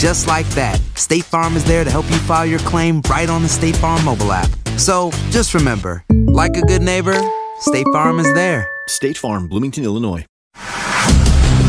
Just 0.00 0.26
like 0.26 0.48
that, 0.54 0.80
State 0.94 1.24
Farm 1.24 1.56
is 1.56 1.64
there 1.64 1.84
to 1.84 1.90
help 1.90 2.08
you 2.08 2.16
file 2.20 2.46
your 2.46 2.58
claim 2.60 3.02
right 3.10 3.28
on 3.28 3.42
the 3.42 3.48
State 3.50 3.76
Farm 3.76 4.02
mobile 4.02 4.32
app. 4.32 4.48
So 4.78 5.10
just 5.28 5.52
remember, 5.52 6.02
like 6.10 6.56
a 6.56 6.62
good 6.62 6.80
neighbor, 6.80 7.20
State 7.60 7.84
Farm 7.92 8.18
is 8.18 8.32
there. 8.32 8.66
State 8.88 9.18
Farm, 9.18 9.46
Bloomington, 9.46 9.84
Illinois. 9.84 10.24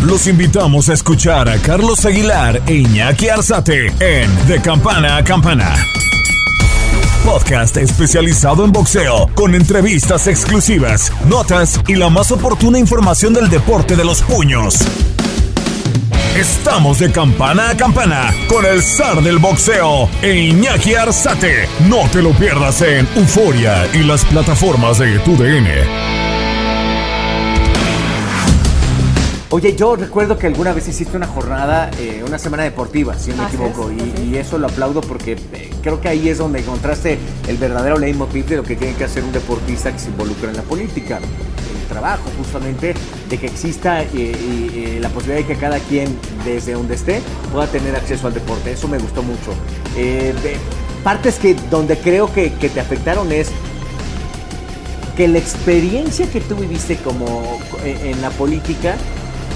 Los 0.06 0.28
invitamos 0.28 0.88
a 0.88 0.94
escuchar 0.94 1.50
a 1.50 1.58
Carlos 1.58 2.06
Aguilar 2.06 2.62
e 2.68 2.76
Iñaki 2.76 3.28
Arzate 3.28 3.88
en 4.00 4.48
De 4.48 4.62
Campana 4.62 5.18
a 5.18 5.24
Campana. 5.26 5.76
Podcast 7.26 7.76
especializado 7.76 8.64
en 8.64 8.72
boxeo, 8.72 9.30
con 9.36 9.56
entrevistas 9.56 10.28
exclusivas, 10.28 11.12
notas 11.28 11.82
y 11.86 11.96
la 11.96 12.10
más 12.10 12.32
oportuna 12.32 12.80
información 12.80 13.34
del 13.34 13.50
deporte 13.50 13.98
de 13.98 14.06
los 14.06 14.22
puños. 14.22 14.80
Estamos 16.42 16.98
de 16.98 17.12
campana 17.12 17.70
a 17.70 17.78
campana 17.78 18.34
con 18.50 18.66
el 18.66 18.82
zar 18.82 19.22
del 19.22 19.38
boxeo 19.38 20.10
e 20.24 20.48
Iñaki 20.48 20.96
Arzate. 20.96 21.68
No 21.88 22.10
te 22.12 22.24
lo 22.24 22.32
pierdas 22.32 22.82
en 22.82 23.08
Euforia 23.16 23.86
y 23.94 24.00
las 24.00 24.26
plataformas 24.26 24.98
de 24.98 25.20
TUDN. 25.20 25.68
Oye, 29.52 29.76
yo 29.76 29.96
recuerdo 29.96 30.40
que 30.40 30.48
alguna 30.48 30.74
vez 30.74 30.88
hiciste 30.88 31.16
una 31.16 31.28
jornada, 31.28 31.92
eh, 32.00 32.24
una 32.26 32.40
semana 32.40 32.64
deportiva, 32.64 33.16
si 33.20 33.30
no 33.30 33.38
me 33.38 33.44
Así 33.44 33.58
equivoco, 33.58 33.92
es, 33.92 34.24
y 34.24 34.36
eso 34.36 34.58
lo 34.58 34.66
aplaudo 34.66 35.02
porque 35.02 35.34
eh, 35.34 35.70
creo 35.84 36.02
que 36.02 36.08
ahí 36.08 36.28
es 36.28 36.40
donde 36.40 36.62
encontraste 36.62 37.20
el 37.48 37.58
verdadero 37.58 38.00
leitmotiv 38.00 38.48
de 38.48 38.56
lo 38.56 38.64
que 38.64 38.76
tiene 38.76 38.96
que 38.96 39.04
hacer 39.04 39.24
un 39.24 39.32
deportista 39.32 39.94
que 39.94 40.00
se 40.00 40.08
involucra 40.08 40.50
en 40.50 40.58
la 40.58 40.64
política. 40.64 41.20
Trabajo, 41.92 42.24
justamente, 42.38 42.94
de 43.30 43.38
que 43.38 43.48
exista 43.48 44.02
eh, 44.02 44.08
eh, 44.14 44.98
la 45.02 45.10
posibilidad 45.10 45.46
de 45.46 45.54
que 45.54 45.60
cada 45.60 45.78
quien, 45.78 46.18
desde 46.46 46.72
donde 46.72 46.96
esté, 46.96 47.22
pueda 47.52 47.68
tener 47.68 47.94
acceso 47.98 48.28
al 48.28 48.34
deporte. 48.34 48.72
Eso 48.72 48.88
me 48.88 48.98
gustó 48.98 49.22
mucho. 49.22 49.52
Eh, 49.98 50.34
partes 51.04 51.38
que 51.38 51.54
donde 51.70 51.98
creo 51.98 52.32
que, 52.32 52.50
te 52.50 52.80
afectaron 52.80 53.30
es 53.34 53.50
que 55.18 55.28
la 55.28 55.40
experiencia 55.40 56.32
que 56.32 56.40
tú 56.40 56.56
viviste 56.56 56.96
como 56.96 57.60
en 57.84 58.22
la 58.22 58.30
política 58.30 58.96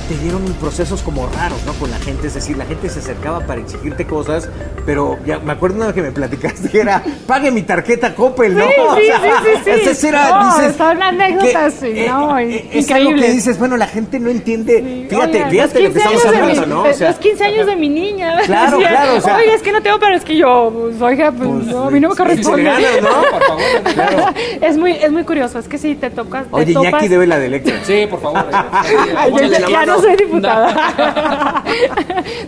te 0.08 0.16
dieron 0.18 0.44
procesos 0.60 1.02
como 1.02 1.28
raros, 1.28 1.64
¿no? 1.66 1.74
Con 1.74 1.90
la 1.90 1.98
gente, 1.98 2.28
es 2.28 2.34
decir, 2.36 2.58
la 2.58 2.66
gente 2.66 2.90
se 2.90 3.00
acercaba 3.00 3.40
para 3.42 3.62
exigirte 3.62 4.06
cosas, 4.06 4.48
pero 4.86 5.18
ya 5.26 5.40
me 5.40 5.52
acuerdo 5.54 5.78
una 5.78 5.88
vez 5.88 5.96
que 5.96 6.02
me 6.04 6.12
platicaste 6.12 6.70
que 6.70 6.80
era, 6.82 7.02
pague 7.26 7.50
mi 7.52 7.64
tarjeta 7.64 8.14
Coppel, 8.14 8.56
¿no? 8.56 8.66
Sí, 8.68 8.74
O 8.80 8.96
sí, 8.96 9.02
sea, 9.08 9.20
sí, 9.64 9.72
sí, 9.84 9.96
sí. 9.96 10.08
era, 10.08 10.30
No, 10.44 10.58
dices, 10.60 10.76
son 10.78 11.02
anécdotas, 11.02 11.74
que, 11.76 11.96
sí, 11.96 12.06
no, 12.08 12.38
eh, 12.38 12.70
es 12.72 12.92
algo 12.92 13.10
increíbles. 13.10 13.26
que 13.26 13.32
dices, 13.32 13.60
bueno, 13.60 13.78
la 13.78 13.88
gente 13.88 14.20
no 14.20 14.30
entiende, 14.30 14.78
Sí. 14.80 15.08
fíjate, 15.10 15.38
Oigan, 15.38 15.50
fíjate 15.50 15.80
lo 15.80 15.86
los 15.90 15.94
que 15.94 16.00
15 16.00 16.00
estamos 16.00 16.26
años 16.26 16.32
de 16.32 16.40
hablando, 16.42 16.62
mi- 16.62 16.84
¿no? 16.84 16.90
O 16.90 16.94
sea, 16.94 17.08
los 17.10 17.20
15 17.20 17.44
años 17.44 17.66
de 17.68 17.76
mi 17.76 17.90
niña. 17.90 18.40
Claro, 18.46 18.78
Decía, 18.78 18.90
claro, 18.92 19.16
o 19.18 19.22
sea- 19.22 19.38
Oye, 19.38 19.54
es 19.56 19.62
que 19.62 19.72
no 19.72 19.82
tengo, 19.82 20.00
pero 20.00 20.16
es 20.16 20.24
que 20.24 20.38
yo, 20.38 20.72
pues, 20.74 21.02
oiga, 21.02 21.32
pues, 21.32 21.50
Pues, 21.50 21.66
no, 21.68 21.88
a 21.88 21.92
mí 21.92 22.00
no 22.00 22.10
me 22.10 22.16
corresponde. 22.16 22.64
ganas, 22.64 23.02
¿no? 23.02 23.10
Por 23.32 23.44
favor. 23.44 23.64
claro. 23.94 24.18
es, 24.62 24.78
muy, 24.78 24.92
es 24.92 25.12
muy 25.12 25.24
curioso, 25.24 25.58
es 25.60 25.68
que 25.68 25.78
si 25.80 25.96
te 25.96 26.10
tocas. 26.12 26.44
te 26.46 26.56
Oye, 26.56 26.74
topas- 26.74 26.90
Iñaki 26.90 27.08
debe 27.08 27.26
la 27.28 27.40
de 27.40 27.48
Electra. 27.48 27.80
Sí, 27.84 28.06
por 28.10 28.22
favor. 28.22 28.46
Ya. 28.52 29.86
No 29.96 30.02
soy 30.02 30.16
diputada. 30.16 31.64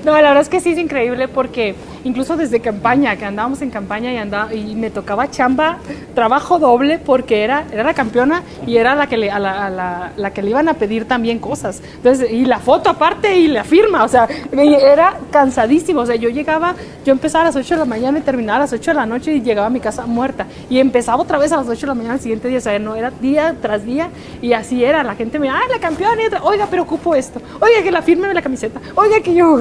no, 0.05 0.11
la 0.13 0.21
verdad 0.21 0.41
es 0.41 0.49
que 0.49 0.59
sí 0.59 0.71
es 0.71 0.77
increíble 0.77 1.27
porque 1.27 1.75
incluso 2.03 2.37
desde 2.37 2.59
campaña, 2.59 3.15
que 3.15 3.25
andábamos 3.25 3.61
en 3.61 3.69
campaña 3.69 4.11
y 4.13 4.17
andaba, 4.17 4.53
y 4.53 4.75
me 4.75 4.89
tocaba 4.89 5.29
chamba, 5.29 5.77
trabajo 6.15 6.59
doble 6.59 6.99
porque 6.99 7.43
era, 7.43 7.65
era 7.71 7.83
la 7.83 7.93
campeona 7.93 8.43
y 8.65 8.77
era 8.77 8.95
la 8.95 9.07
que 9.07 9.17
le, 9.17 9.31
a 9.31 9.39
la, 9.39 9.65
a 9.65 9.69
la- 9.69 10.11
la 10.15 10.31
que 10.31 10.41
le 10.41 10.49
iban 10.51 10.69
a 10.69 10.73
pedir 10.75 11.05
también 11.05 11.39
cosas. 11.39 11.81
Entonces, 11.97 12.31
y 12.31 12.45
la 12.45 12.59
foto 12.59 12.89
aparte 12.89 13.37
y 13.37 13.47
la 13.47 13.63
firma, 13.63 14.03
o 14.03 14.07
sea, 14.07 14.27
era 14.51 15.17
cansadísimo. 15.31 16.01
O 16.01 16.05
sea, 16.05 16.15
yo 16.15 16.29
llegaba, 16.29 16.75
yo 17.05 17.11
empezaba 17.11 17.43
a 17.43 17.47
las 17.47 17.55
8 17.55 17.75
de 17.75 17.79
la 17.79 17.85
mañana 17.85 18.19
y 18.19 18.21
terminaba 18.21 18.57
a 18.57 18.61
las 18.61 18.73
8 18.73 18.91
de 18.91 18.95
la 18.95 19.05
noche 19.05 19.33
y 19.35 19.41
llegaba 19.41 19.67
a 19.67 19.69
mi 19.69 19.79
casa 19.79 20.05
muerta. 20.05 20.45
Y 20.69 20.79
empezaba 20.79 21.21
otra 21.21 21.37
vez 21.37 21.51
a 21.51 21.57
las 21.57 21.67
8 21.67 21.81
de 21.81 21.87
la 21.87 21.93
mañana 21.95 22.15
el 22.15 22.19
siguiente 22.21 22.47
día, 22.47 22.57
o 22.57 22.61
sea, 22.61 22.77
no 22.79 22.95
era 22.95 23.11
día 23.11 23.55
tras 23.61 23.85
día 23.85 24.09
y 24.41 24.53
así 24.53 24.83
era. 24.83 25.03
La 25.03 25.15
gente 25.15 25.39
me, 25.39 25.49
ay, 25.49 25.67
la 25.71 25.79
campeona, 25.79 26.21
y 26.21 26.25
otra, 26.27 26.43
oiga, 26.43 26.67
pero 26.69 26.83
ocupo 26.83 27.15
esto, 27.15 27.36
oiga, 27.59 27.83
que 27.83 27.91
la 27.91 28.01
firme 28.01 28.33
la 28.33 28.41
camiseta, 28.41 28.79
oiga, 28.95 29.19
que 29.21 29.33
yo. 29.33 29.59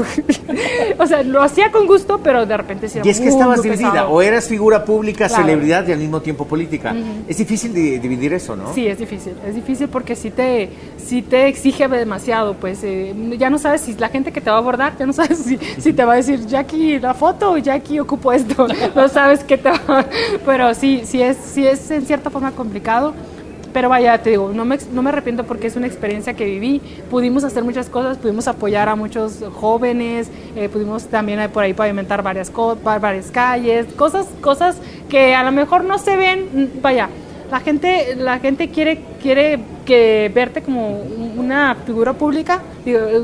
o 0.99 1.07
sea, 1.07 1.23
lo 1.23 1.43
hacía 1.43 1.71
con 1.71 1.87
gusto, 1.87 2.21
pero 2.23 2.47
de 2.47 2.57
repente 2.57 2.89
sí 2.89 2.99
era 2.99 3.07
Y 3.07 3.11
es 3.11 3.21
que 3.21 3.29
estabas 3.29 3.63
dividida, 3.63 3.91
pesado. 3.91 4.11
o 4.11 4.23
eras 4.23 4.49
figura 4.49 4.85
pública, 4.85 5.29
Claro. 5.29 5.45
celebridad 5.45 5.87
y 5.89 5.93
al 5.93 5.99
mismo 5.99 6.21
tiempo 6.21 6.47
política. 6.47 6.95
Es 7.29 7.39
difícil 7.39 7.73
de 7.75 7.99
dividir 7.99 8.33
eso, 8.33 8.57
¿no? 8.57 8.73
Sí, 8.75 8.87
es 8.87 8.99
difícil, 8.99 9.35
es 9.47 9.55
difícil 9.55 9.89
porque 9.89 10.17
sí 10.17 10.31
te, 10.31 10.69
sí 10.97 11.23
te 11.23 11.47
exige 11.49 11.87
demasiado, 11.89 12.55
pues 12.55 12.81
eh, 12.83 13.15
ya 13.39 13.51
no 13.51 13.59
sabes 13.59 13.83
si 13.83 13.95
la 13.95 14.09
gente 14.09 14.33
que 14.33 14.41
te 14.41 14.51
va 14.51 14.57
a 14.57 14.61
abordar, 14.61 14.97
ya 14.99 15.07
no 15.07 15.13
sabes 15.13 15.39
si, 15.39 15.59
si 15.79 15.93
te 15.93 16.05
va 16.05 16.15
a 16.15 16.17
decir, 16.17 16.47
Jackie, 16.47 16.99
la 16.99 17.15
foto, 17.15 17.53
o 17.53 17.57
Jackie, 17.59 17.99
ocupo 18.01 18.33
esto, 18.33 18.67
no 18.95 19.09
sabes 19.09 19.45
qué 19.45 19.57
te 19.59 19.71
va, 19.71 20.05
pero 20.45 20.75
sí, 20.75 21.03
sí 21.05 21.23
es, 21.23 21.37
sí 21.37 21.67
es 21.67 21.91
en 21.91 22.05
cierta 22.07 22.31
forma 22.31 22.51
complicado. 22.53 23.15
Pero 23.77 23.91
vaya, 23.91 24.17
te 24.23 24.31
digo, 24.31 24.53
no 24.55 24.65
me, 24.65 24.79
no 24.95 25.03
me 25.03 25.11
arrepiento 25.11 25.45
porque 25.45 25.67
es 25.67 25.77
una 25.77 25.87
experiencia 25.87 26.33
que 26.33 26.47
viví. 26.47 26.81
Pudimos 27.11 27.45
hacer 27.45 27.63
muchas 27.63 27.91
cosas, 27.91 28.17
pudimos 28.17 28.49
apoyar 28.49 28.89
a 28.89 28.97
muchos 28.97 29.45
jóvenes, 29.53 30.31
eh, 30.57 30.71
pudimos 30.71 31.05
también 31.09 31.41
eh, 31.41 31.51
por 31.51 31.63
ahí 31.63 31.75
pavimentar 31.75 32.23
varias, 32.23 32.51
varias 32.83 33.31
calles, 33.31 33.85
cosas, 33.95 34.29
cosas 34.41 34.79
que 35.11 35.35
a 35.35 35.45
lo 35.45 35.53
mejor 35.53 35.85
no 35.85 35.99
se 35.99 36.17
ven, 36.17 36.49
mm, 36.55 36.81
vaya, 36.81 37.11
la 37.51 37.61
gente, 37.61 38.17
la 38.17 38.39
gente 38.39 38.71
quiere, 38.71 38.99
quiere 39.21 39.59
que 39.85 40.33
verte 40.35 40.63
como 40.63 40.99
un- 40.99 41.35
una 41.39 41.75
figura 41.85 42.15
pública, 42.15 42.63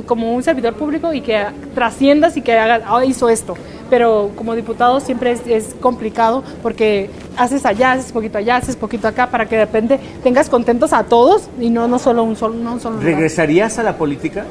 como 0.04 0.34
un 0.34 0.42
servidor 0.42 0.74
público 0.74 1.14
y 1.14 1.22
que 1.22 1.46
trasciendas 1.74 2.36
y 2.36 2.42
que 2.42 2.52
hagas, 2.58 2.82
"Ah, 2.86 3.02
hizo 3.06 3.30
esto. 3.30 3.54
Pero 3.92 4.30
como 4.36 4.54
diputado 4.54 5.00
siempre 5.00 5.32
es, 5.32 5.42
es 5.46 5.74
complicado 5.78 6.42
porque 6.62 7.10
haces 7.36 7.66
allá, 7.66 7.92
haces 7.92 8.10
poquito 8.10 8.38
allá, 8.38 8.56
haces 8.56 8.74
poquito 8.74 9.06
acá 9.06 9.26
para 9.26 9.44
que 9.44 9.56
de 9.58 9.66
repente 9.66 10.00
tengas 10.22 10.48
contentos 10.48 10.94
a 10.94 11.04
todos 11.04 11.42
y 11.60 11.68
no, 11.68 11.86
no 11.88 11.98
solo 11.98 12.22
un 12.22 12.34
solo, 12.34 12.54
no 12.54 12.72
un 12.72 12.80
solo 12.80 12.96
lugar. 12.96 13.12
¿Regresarías 13.12 13.78
a 13.78 13.82
la 13.82 13.94
política? 13.98 14.46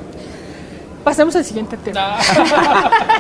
Pasemos 1.04 1.36
al 1.36 1.44
siguiente 1.44 1.76
tema. 1.78 2.18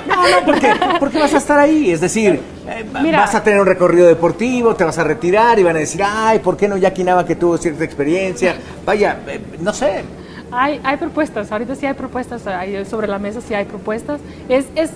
No, 0.07 0.13
no, 0.15 0.45
porque, 0.45 0.71
porque 0.99 1.17
vas 1.17 1.33
a 1.33 1.37
estar 1.37 1.57
ahí. 1.57 1.89
Es 1.89 2.01
decir, 2.01 2.39
eh, 2.69 2.85
Mira. 3.01 3.21
vas 3.21 3.33
a 3.33 3.43
tener 3.43 3.59
un 3.59 3.65
recorrido 3.65 4.05
deportivo, 4.07 4.75
te 4.75 4.83
vas 4.83 4.99
a 4.99 5.03
retirar 5.03 5.57
y 5.57 5.63
van 5.63 5.75
a 5.75 5.79
decir, 5.79 6.03
ay, 6.05 6.37
¿por 6.37 6.55
qué 6.55 6.67
no 6.67 6.77
Jackie 6.77 7.03
Nava 7.03 7.25
que 7.25 7.35
tuvo 7.35 7.57
cierta 7.57 7.83
experiencia? 7.83 8.57
Vaya, 8.85 9.17
eh, 9.27 9.41
no 9.59 9.73
sé. 9.73 10.03
Hay, 10.51 10.79
hay 10.83 10.97
propuestas, 10.97 11.51
ahorita 11.51 11.73
sí 11.75 11.87
hay 11.87 11.93
propuestas, 11.95 12.45
hay- 12.45 12.85
sobre 12.85 13.07
la 13.07 13.17
mesa 13.17 13.41
sí 13.41 13.55
hay 13.55 13.65
propuestas. 13.65 14.19
Es, 14.47 14.65
es, 14.75 14.91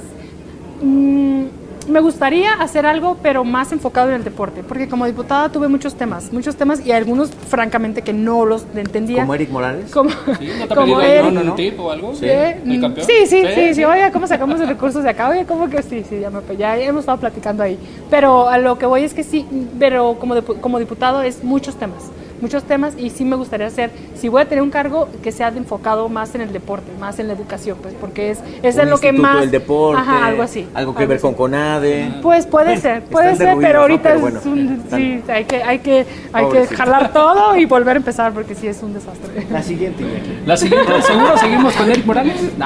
mm, 0.82 1.46
me 1.88 2.00
gustaría 2.00 2.54
hacer 2.54 2.88
algo, 2.88 3.16
pero 3.22 3.44
más 3.44 3.72
enfocado 3.72 4.10
en 4.10 4.16
el 4.16 4.24
deporte, 4.24 4.64
porque 4.64 4.88
como 4.90 5.06
diputada 5.06 5.50
tuve 5.50 5.68
muchos 5.68 5.94
temas, 5.94 6.34
muchos 6.34 6.56
temas 6.56 6.84
y 6.84 6.92
algunos, 6.92 7.30
francamente, 7.30 8.02
que 8.02 8.12
no 8.12 8.44
los 8.44 8.66
entendía. 8.76 9.22
Como 9.22 9.36
Eric 9.36 9.52
Morales. 9.52 9.92
Como, 9.92 10.10
¿Sí? 10.10 10.50
¿No 10.60 10.68
te 10.68 10.76
como 10.76 11.00
Eric. 11.00 11.26
No, 11.26 11.32
no, 11.32 11.44
no. 11.44 11.54
tip 11.56 11.80
o 11.80 11.92
algo? 11.92 12.16
Sí. 12.16 12.26
¿El 12.28 12.78
Mm, 12.80 12.82
campeón? 12.82 13.06
Sí, 13.08 13.28
sí, 13.28 13.44
sí, 13.54 13.76
sí, 13.76 13.84
Oiga, 13.86 14.12
¿cómo 14.12 14.26
sacamos 14.26 14.60
los 14.60 14.68
recursos 14.68 15.04
de 15.04 15.10
acá? 15.12 15.30
Oye, 15.30 15.46
¿cómo 15.46 15.70
que 15.70 15.84
sí? 15.84 16.04
Sí, 16.10 16.20
ya, 16.20 16.32
me, 16.32 16.42
ya 16.58 16.76
hemos 16.80 17.02
estado 17.02 17.20
platicando 17.20 17.62
ahí. 17.62 17.78
Pero 18.10 18.50
a 18.50 18.58
lo 18.58 18.80
que 18.80 18.88
voy 18.88 19.04
es 19.04 19.14
que 19.14 19.24
sí, 19.24 19.46
pero 19.78 20.18
como, 20.20 20.42
como 20.42 20.80
diputado 20.80 21.22
es 21.22 21.44
muchos 21.44 21.76
temas, 21.76 22.06
muchos 22.42 22.64
temas 22.64 22.94
y 22.98 23.10
sí 23.10 23.26
me 23.26 23.36
gustaría 23.36 23.68
hacer, 23.68 23.92
si 24.16 24.28
voy 24.30 24.42
a 24.42 24.46
tener 24.50 24.62
un 24.62 24.70
cargo, 24.70 25.08
que 25.24 25.32
sea 25.32 25.52
de 25.52 25.58
enfocado 25.60 26.10
más 26.10 26.36
en 26.36 26.42
el 26.42 26.52
deporte, 26.54 26.92
más 27.00 27.20
en 27.20 27.28
la 27.28 27.34
educación, 27.34 27.78
pues 27.82 27.94
porque 28.00 28.32
es, 28.32 28.40
es 28.64 28.78
en 28.78 28.90
lo 28.90 28.98
que 29.00 29.12
más... 29.12 29.40
del 29.42 29.52
deporte. 29.52 30.02
Ajá, 30.02 30.26
algo 30.28 30.44
así. 30.44 30.68
Algo 30.74 30.96
que 30.96 31.06
ver 31.06 31.18
así. 31.18 31.22
con 31.24 31.34
CONADE. 31.34 32.20
Pues 32.22 32.46
puede 32.46 32.66
Bueno, 32.68 32.82
ser, 32.82 33.04
puede 33.04 33.36
ser, 33.36 33.56
pero 33.60 33.74
¿no? 33.76 33.82
ahorita 33.82 34.16
es 34.16 34.46
un, 34.46 34.82
están- 34.84 35.00
sí, 35.00 35.22
hay 35.28 35.46
que, 35.46 35.64
hay 35.64 35.80
que, 35.80 36.06
hay 36.34 36.50
que 36.50 36.68
jalar 36.68 37.12
todo 37.14 37.56
y 37.58 37.66
volver 37.66 37.96
a 37.96 37.98
empezar 37.98 38.34
porque 38.34 38.56
sí 38.56 38.68
es 38.68 38.82
un 38.84 38.94
desastre. 38.94 39.46
La 39.52 39.62
siguiente. 39.64 40.04
La 40.46 40.58
siguiente, 40.58 40.92
¿seguro 41.02 41.38
seguimos 41.38 41.74
con 41.74 41.90
Eric 41.90 42.06
Morales? 42.06 42.36
No. 42.58 42.66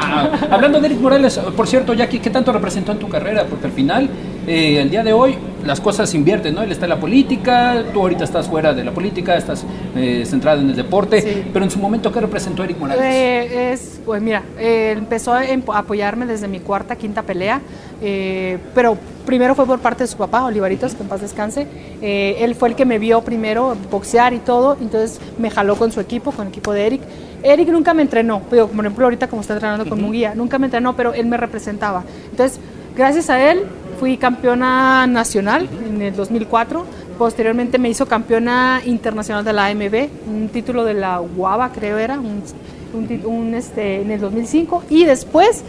Hablando 0.52 0.80
de 0.80 0.88
Eric 0.88 1.00
Morales, 1.00 1.38
por 1.56 1.68
cierto, 1.68 1.94
Jackie, 1.94 2.20
¿qué 2.20 2.30
tanto 2.30 2.52
representó 2.52 2.92
en 2.92 3.00
tu 3.00 3.08
carrera? 3.10 3.46
Porque 3.50 3.68
al 3.68 3.72
final, 3.74 4.10
eh, 4.50 4.82
el 4.82 4.90
día 4.90 5.04
de 5.04 5.14
hoy, 5.14 5.38
las 5.66 5.80
cosas 5.80 6.10
se 6.10 6.18
invierten, 6.18 6.56
¿no? 6.56 6.64
Él 6.64 6.72
está 6.72 6.86
en 6.86 6.90
la 6.90 7.00
política, 7.00 7.84
tú 7.94 8.00
ahorita 8.02 8.24
estás 8.24 8.48
fuera 8.48 8.74
de 8.74 8.84
la 8.84 8.92
política, 8.92 9.36
estás 9.38 9.64
eh, 9.96 10.24
centrado 10.26 10.62
en 10.62 10.70
el 10.70 10.76
deporte, 10.76 11.22
Sí. 11.22 11.44
pero 11.54 11.66
en 11.66 11.72
su 11.72 11.80
momento, 11.80 12.12
¿qué 12.12 12.20
representó 12.22 12.64
Eric 12.64 12.78
Morales? 12.80 13.04
Eh, 13.04 13.72
es, 13.74 14.00
pues 14.06 14.22
mira, 14.22 14.44
eh, 14.58 14.96
empezó 14.98 15.34
a 15.34 15.42
apoyarme 15.76 16.26
desde 16.26 16.48
mi 16.48 16.60
cuarta, 16.62 16.96
quinta 16.96 17.24
pelea, 17.24 17.62
eh, 18.02 18.58
pero 18.74 18.98
primero 19.26 19.54
fue 19.54 19.66
por 19.66 19.80
parte 19.80 20.04
de 20.04 20.08
su 20.08 20.18
papá, 20.18 20.46
Olivaritos, 20.46 20.96
que 20.96 21.04
en 21.04 21.10
paz 21.10 21.22
descanse. 21.22 21.68
Eh, 22.02 22.38
él 22.40 22.56
fue 22.56 22.70
el 22.70 22.76
que 22.76 22.86
me 22.86 22.98
vio 22.98 23.22
primero 23.22 23.76
boxear 23.92 24.34
y 24.34 24.40
todo, 24.40 24.78
entonces 24.82 25.20
me 25.38 25.50
jaló 25.52 25.76
con 25.76 25.92
su 25.92 26.00
equipo, 26.00 26.32
con 26.32 26.48
el 26.48 26.52
equipo 26.54 26.72
de 26.74 26.88
Eric. 26.88 27.02
Eric 27.44 27.70
nunca 27.70 27.94
me 27.94 28.02
entrenó, 28.02 28.42
pero 28.50 28.68
por 28.68 28.84
ejemplo 28.86 29.06
ahorita 29.06 29.28
como 29.28 29.42
está 29.42 29.54
entrenando 29.54 29.88
con 29.88 30.04
un 30.04 30.12
guía, 30.12 30.34
nunca 30.36 30.58
me 30.58 30.66
entrenó, 30.68 30.96
pero 30.96 31.14
él 31.14 31.26
me 31.28 31.38
representaba. 31.38 32.04
Entonces, 32.32 32.60
gracias 32.98 33.30
a 33.30 33.52
él 33.52 33.64
fui 34.00 34.18
campeona 34.18 35.06
nacional 35.08 35.68
en 35.86 36.02
el 36.02 36.16
2004. 36.16 36.86
Posteriormente 37.18 37.78
me 37.78 37.90
hizo 37.90 38.06
campeona 38.06 38.82
internacional 38.86 39.44
de 39.44 39.52
la 39.52 39.66
AMB, 39.66 40.10
un 40.28 40.48
título 40.48 40.86
de 40.86 40.94
la 40.94 41.20
UABA 41.20 41.72
creo 41.74 41.98
era, 41.98 42.18
un, 42.18 43.54
este, 43.54 44.02
en 44.02 44.12
el 44.12 44.22
2005. 44.22 44.84
Y 44.90 45.04
después, 45.04 45.64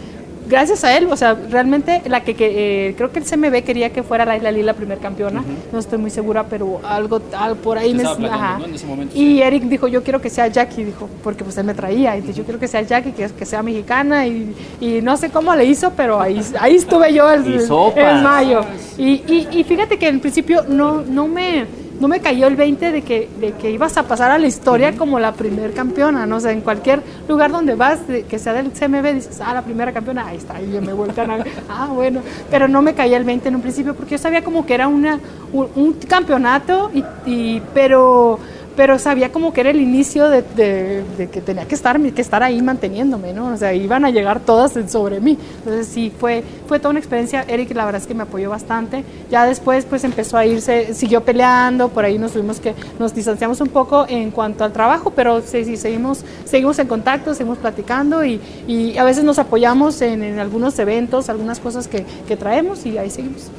gracias 0.47 0.83
a 0.83 0.97
él, 0.97 1.07
o 1.11 1.15
sea, 1.15 1.33
realmente 1.49 2.01
la 2.07 2.21
que, 2.21 2.35
que, 2.35 2.89
eh, 2.89 2.95
creo 2.95 3.11
que 3.11 3.19
el 3.19 3.25
CMB 3.25 3.63
quería 3.63 3.91
que 3.91 4.03
fuera 4.03 4.25
la 4.25 4.37
Isla 4.37 4.51
Lila 4.51 4.73
primer 4.73 4.99
campeona, 4.99 5.43
no 5.71 5.79
estoy 5.79 5.97
muy 5.97 6.09
segura, 6.09 6.45
pero 6.49 6.81
algo 6.83 7.19
tal 7.19 7.55
por 7.57 7.77
ahí 7.77 7.93
me 7.93 8.03
ajá. 8.03 8.57
¿no? 8.59 8.65
En 8.65 8.75
ese 8.75 8.85
momento, 8.85 9.15
Y 9.15 9.19
sí. 9.35 9.41
Eric 9.41 9.63
dijo, 9.63 9.87
yo 9.87 10.03
quiero 10.03 10.21
que 10.21 10.29
sea 10.29 10.47
Jackie, 10.47 10.83
dijo, 10.83 11.09
porque 11.23 11.43
pues 11.43 11.57
él 11.57 11.65
me 11.65 11.73
traía, 11.73 12.17
y 12.17 12.21
dijo, 12.21 12.33
yo 12.33 12.43
quiero 12.43 12.59
que 12.59 12.67
sea 12.67 12.81
Jackie, 12.81 13.11
que, 13.11 13.27
que 13.27 13.45
sea 13.45 13.63
mexicana, 13.63 14.27
y, 14.27 14.55
y 14.79 15.01
no 15.01 15.17
sé 15.17 15.29
cómo 15.29 15.55
le 15.55 15.65
hizo, 15.65 15.91
pero 15.91 16.19
ahí, 16.19 16.41
ahí 16.59 16.75
estuve 16.75 17.13
yo 17.13 17.29
el, 17.31 17.61
sopas. 17.61 18.17
en 18.17 18.23
mayo. 18.23 18.61
Y, 18.97 19.23
y, 19.27 19.47
y 19.51 19.63
fíjate 19.63 19.97
que 19.97 20.07
en 20.07 20.19
principio 20.19 20.63
no, 20.67 21.01
no 21.01 21.27
me 21.27 21.65
no 22.01 22.07
me 22.07 22.19
cayó 22.19 22.47
el 22.47 22.55
20 22.55 22.91
de 22.91 23.01
que, 23.03 23.29
de 23.39 23.53
que 23.53 23.69
ibas 23.71 23.95
a 23.95 24.03
pasar 24.03 24.31
a 24.31 24.39
la 24.39 24.47
historia 24.47 24.97
como 24.97 25.19
la 25.19 25.33
primer 25.33 25.71
campeona, 25.73 26.25
¿no? 26.25 26.37
O 26.37 26.39
sea, 26.39 26.51
en 26.51 26.61
cualquier 26.61 27.01
lugar 27.29 27.51
donde 27.51 27.75
vas, 27.75 28.07
de- 28.07 28.23
que 28.23 28.39
sea 28.39 28.53
del 28.53 28.71
CMB, 28.71 29.13
dices, 29.13 29.39
ah, 29.39 29.53
la 29.53 29.61
primera 29.61 29.93
campeona, 29.93 30.25
ahí 30.27 30.37
está, 30.37 30.59
y 30.59 30.71
yo 30.73 30.81
me 30.81 30.93
vuelcan 30.93 31.29
a 31.29 31.45
ah, 31.69 31.87
bueno, 31.93 32.21
pero 32.49 32.67
no 32.67 32.81
me 32.81 32.93
caía 32.95 33.17
el 33.17 33.23
20 33.23 33.49
en 33.49 33.55
un 33.55 33.61
principio 33.61 33.93
porque 33.93 34.11
yo 34.11 34.17
sabía 34.17 34.43
como 34.43 34.65
que 34.65 34.73
era 34.73 34.87
una, 34.87 35.19
un, 35.53 35.67
un 35.75 35.93
campeonato, 35.93 36.89
y, 36.93 37.03
y- 37.25 37.61
pero 37.73 38.39
pero 38.75 38.97
sabía 38.99 39.31
como 39.31 39.53
que 39.53 39.61
era 39.61 39.69
el 39.69 39.81
inicio 39.81 40.29
de, 40.29 40.41
de- 40.55 41.03
de 41.17 41.29
que 41.29 41.41
tenía 41.41 41.65
que 41.67 41.75
estar, 41.75 41.99
que 41.99 42.21
estar 42.21 42.43
ahí 42.43 42.61
manteniéndome, 42.61 43.33
¿no? 43.33 43.47
O 43.53 43.57
sea, 43.57 43.73
iban 43.73 44.05
a 44.05 44.09
llegar 44.11 44.39
todas 44.39 44.73
sobre 44.91 45.19
mí. 45.19 45.37
Entonces 45.59 45.87
sí, 45.87 46.11
fue, 46.17 46.43
fue 46.67 46.79
toda 46.79 46.91
una 46.91 46.99
experiencia. 46.99 47.43
Eric 47.47 47.73
la 47.75 47.85
verdad 47.85 48.01
es 48.01 48.07
que 48.07 48.13
me 48.13 48.23
apoyó 48.23 48.49
bastante. 48.49 49.03
Ya 49.29 49.45
después 49.45 49.85
pues 49.85 50.03
empezó 50.03 50.37
a 50.37 50.45
irse, 50.45 50.93
siguió 50.93 51.21
peleando, 51.23 51.89
por 51.89 52.05
ahí 52.05 52.17
nos 52.17 52.31
tuvimos 52.33 52.59
que, 52.59 52.73
nos 52.99 53.13
distanciamos 53.13 53.61
un 53.61 53.69
poco 53.69 54.05
en 54.07 54.31
cuanto 54.31 54.63
al 54.63 54.71
trabajo, 54.73 55.11
pero 55.15 55.41
sí, 55.41 55.65
sí, 55.65 55.77
seguimos, 55.77 56.23
seguimos 56.45 56.79
en 56.79 56.87
contacto, 56.87 57.33
seguimos 57.33 57.57
platicando 57.59 58.23
y, 58.25 58.39
y 58.67 58.97
a 58.97 59.03
veces 59.03 59.23
nos 59.23 59.39
apoyamos 59.39 60.01
en, 60.01 60.23
en 60.23 60.39
algunos 60.39 60.77
eventos, 60.79 61.29
algunas 61.29 61.59
cosas 61.59 61.87
que, 61.87 62.05
que 62.27 62.37
traemos 62.37 62.85
y 62.85 62.97
ahí 62.97 63.09
seguimos. 63.09 63.51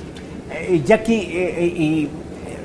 Eh, 0.51 0.83
Jackie, 0.85 1.15
eh, 1.15 1.65
eh, 1.65 1.75
y 1.77 2.05
eh, 2.05 2.09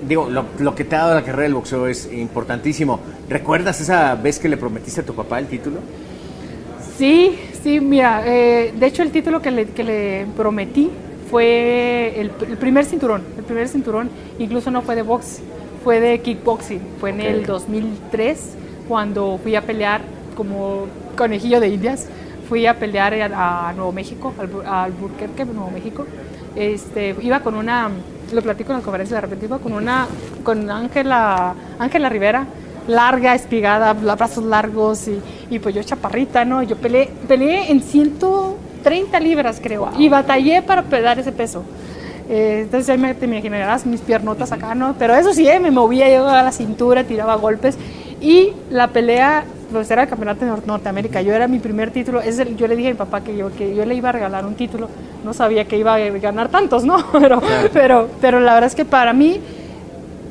digo, 0.07 0.29
lo, 0.29 0.45
lo 0.59 0.75
que 0.75 0.83
te 0.83 0.95
ha 0.95 0.99
dado 0.99 1.15
la 1.15 1.23
carrera 1.23 1.43
del 1.43 1.53
boxeo 1.53 1.87
es 1.87 2.11
importantísimo. 2.11 2.99
¿Recuerdas 3.29 3.81
esa 3.81 4.15
vez 4.15 4.39
que 4.39 4.49
le 4.49 4.57
prometiste 4.57 5.01
a 5.01 5.05
tu 5.05 5.13
papá 5.13 5.39
el 5.39 5.47
título? 5.47 5.79
Sí, 6.97 7.37
Sí, 7.67 7.81
mira, 7.81 8.23
eh, 8.25 8.73
de 8.73 8.85
hecho 8.85 9.03
el 9.03 9.11
título 9.11 9.41
que 9.41 9.51
le, 9.51 9.65
que 9.65 9.83
le 9.83 10.25
prometí 10.37 10.89
fue 11.29 12.13
el, 12.17 12.31
el 12.47 12.57
primer 12.57 12.85
cinturón. 12.85 13.23
El 13.37 13.43
primer 13.43 13.67
cinturón 13.67 14.09
incluso 14.39 14.71
no 14.71 14.81
fue 14.83 14.95
de 14.95 15.01
box, 15.01 15.41
fue 15.83 15.99
de 15.99 16.21
kickboxing. 16.21 16.79
Fue 16.97 17.09
en 17.09 17.19
el 17.19 17.45
2003 17.45 18.55
cuando 18.87 19.37
fui 19.43 19.55
a 19.55 19.63
pelear 19.63 19.99
como 20.35 20.85
conejillo 21.17 21.59
de 21.59 21.67
indias. 21.67 22.07
Fui 22.49 22.65
a 22.65 22.77
pelear 22.77 23.13
a, 23.13 23.69
a 23.69 23.73
Nuevo 23.73 23.91
México, 23.91 24.33
al, 24.39 24.65
a 24.65 24.83
Albuquerque, 24.83 25.45
Nuevo 25.45 25.71
México. 25.71 26.05
Este, 26.55 27.15
iba 27.21 27.41
con 27.41 27.55
una, 27.55 27.89
lo 28.33 28.41
platico 28.41 28.71
en 28.71 28.79
la 28.79 28.83
conferencia 28.83 29.15
de 29.15 29.21
repente, 29.21 29.45
iba 29.45 29.59
con 29.59 29.73
una, 29.73 30.07
con 30.43 30.69
Ángela, 30.69 31.53
Ángela 31.77 32.09
Rivera, 32.09 32.45
larga, 32.87 33.35
espigada, 33.35 33.93
brazos 33.93 34.43
largos 34.43 35.07
y, 35.07 35.21
y 35.49 35.59
pues 35.59 35.75
yo 35.75 35.83
chaparrita, 35.83 36.45
¿no? 36.45 36.63
Yo 36.63 36.77
peleé, 36.77 37.09
peleé 37.27 37.71
en 37.71 37.81
130 37.81 39.19
libras, 39.19 39.59
creo, 39.61 39.89
y 39.97 40.09
batallé 40.09 40.61
para 40.61 40.83
pegar 40.83 41.19
ese 41.19 41.31
peso. 41.31 41.63
Eh, 42.29 42.61
entonces 42.63 42.87
ya 42.87 42.97
me, 42.97 43.13
te 43.13 43.25
imaginarás 43.25 43.85
mis 43.85 44.01
piernotas 44.01 44.51
acá, 44.51 44.75
¿no? 44.75 44.95
Pero 44.97 45.15
eso 45.15 45.33
sí, 45.33 45.47
eh, 45.47 45.59
me 45.59 45.71
movía 45.71 46.09
yo 46.13 46.27
a 46.27 46.43
la 46.43 46.51
cintura, 46.51 47.03
tiraba 47.03 47.35
golpes. 47.35 47.77
Y 48.19 48.53
la 48.69 48.87
pelea, 48.87 49.45
pues 49.71 49.89
era 49.91 50.03
el 50.03 50.09
campeonato 50.09 50.45
de 50.45 50.51
Nor- 50.51 50.65
Norteamérica. 50.65 51.21
Yo 51.21 51.33
era 51.33 51.47
mi 51.47 51.59
primer 51.59 51.91
título. 51.91 52.21
Es 52.21 52.39
el- 52.39 52.55
yo 52.57 52.67
le 52.67 52.75
dije 52.75 52.89
a 52.89 52.91
mi 52.91 52.97
papá 52.97 53.21
que 53.21 53.35
yo, 53.35 53.51
que 53.55 53.75
yo 53.75 53.85
le 53.85 53.95
iba 53.95 54.09
a 54.09 54.11
regalar 54.11 54.45
un 54.45 54.55
título. 54.55 54.89
No 55.23 55.33
sabía 55.33 55.65
que 55.65 55.77
iba 55.77 55.93
a 55.95 55.99
ganar 55.99 56.49
tantos, 56.49 56.83
¿no? 56.85 56.97
Pero, 57.11 57.41
pero, 57.73 58.07
pero 58.21 58.39
la 58.39 58.53
verdad 58.53 58.67
es 58.67 58.75
que 58.75 58.85
para 58.85 59.13
mí, 59.13 59.39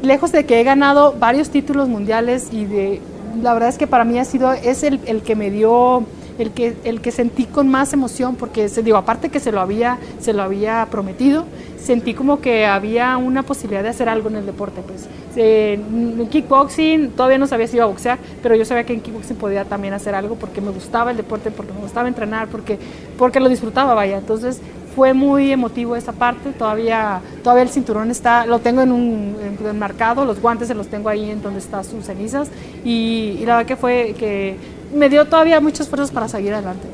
lejos 0.02 0.32
de 0.32 0.44
que 0.46 0.60
he 0.60 0.64
ganado 0.64 1.14
varios 1.18 1.50
títulos 1.50 1.88
mundiales 1.88 2.48
y 2.52 2.64
de 2.64 3.00
la 3.42 3.52
verdad 3.52 3.68
es 3.68 3.76
que 3.78 3.86
para 3.86 4.04
mí 4.04 4.18
ha 4.18 4.24
sido 4.24 4.52
es 4.52 4.82
el, 4.82 5.00
el 5.06 5.20
que 5.22 5.36
me 5.36 5.50
dio 5.50 6.04
el 6.38 6.50
que 6.52 6.76
el 6.84 7.00
que 7.00 7.10
sentí 7.12 7.44
con 7.44 7.68
más 7.68 7.92
emoción 7.92 8.36
porque 8.36 8.68
digo 8.68 8.96
aparte 8.96 9.28
que 9.30 9.40
se 9.40 9.52
lo 9.52 9.60
había 9.60 9.98
se 10.20 10.32
lo 10.32 10.42
había 10.42 10.86
prometido 10.90 11.44
sentí 11.82 12.14
como 12.14 12.40
que 12.40 12.66
había 12.66 13.16
una 13.16 13.42
posibilidad 13.42 13.82
de 13.82 13.90
hacer 13.90 14.08
algo 14.08 14.28
en 14.28 14.36
el 14.36 14.46
deporte 14.46 14.82
pues. 14.86 15.06
Eh, 15.36 15.74
en 15.74 16.26
kickboxing 16.28 17.10
todavía 17.10 17.36
no 17.38 17.46
sabía 17.46 17.66
si 17.66 17.76
iba 17.76 17.84
a 17.84 17.88
boxear 17.88 18.18
pero 18.42 18.54
yo 18.56 18.64
sabía 18.64 18.84
que 18.84 18.94
en 18.94 19.00
kickboxing 19.00 19.36
podía 19.36 19.64
también 19.64 19.94
hacer 19.94 20.14
algo 20.14 20.34
porque 20.36 20.60
me 20.60 20.70
gustaba 20.70 21.10
el 21.10 21.16
deporte 21.16 21.50
porque 21.50 21.72
me 21.72 21.80
gustaba 21.80 22.08
entrenar 22.08 22.48
porque 22.48 22.78
porque 23.18 23.40
lo 23.40 23.48
disfrutaba 23.48 23.94
vaya. 23.94 24.18
Entonces 24.18 24.60
fue 24.94 25.12
muy 25.12 25.52
emotivo 25.52 25.94
esa 25.94 26.12
parte, 26.12 26.52
todavía, 26.52 27.20
todavía 27.42 27.64
el 27.64 27.68
cinturón 27.68 28.10
está, 28.10 28.46
lo 28.46 28.60
tengo 28.60 28.80
en 28.80 28.92
un 28.92 29.36
en- 29.60 29.66
enmarcado, 29.66 30.24
los 30.24 30.40
guantes 30.40 30.68
se 30.68 30.74
los 30.74 30.86
tengo 30.88 31.10
ahí 31.10 31.28
en 31.30 31.42
donde 31.42 31.58
están 31.58 31.84
sus 31.84 32.06
cenizas 32.06 32.48
y, 32.82 33.36
y 33.38 33.44
la 33.44 33.56
verdad 33.58 33.68
que 33.68 33.76
fue 33.76 34.14
que 34.18 34.56
me 34.94 35.08
dio 35.08 35.24
todavía 35.26 35.60
muchos 35.60 35.80
esfuerzos 35.80 36.10
para 36.10 36.28
seguir 36.28 36.54
adelante. 36.54 36.86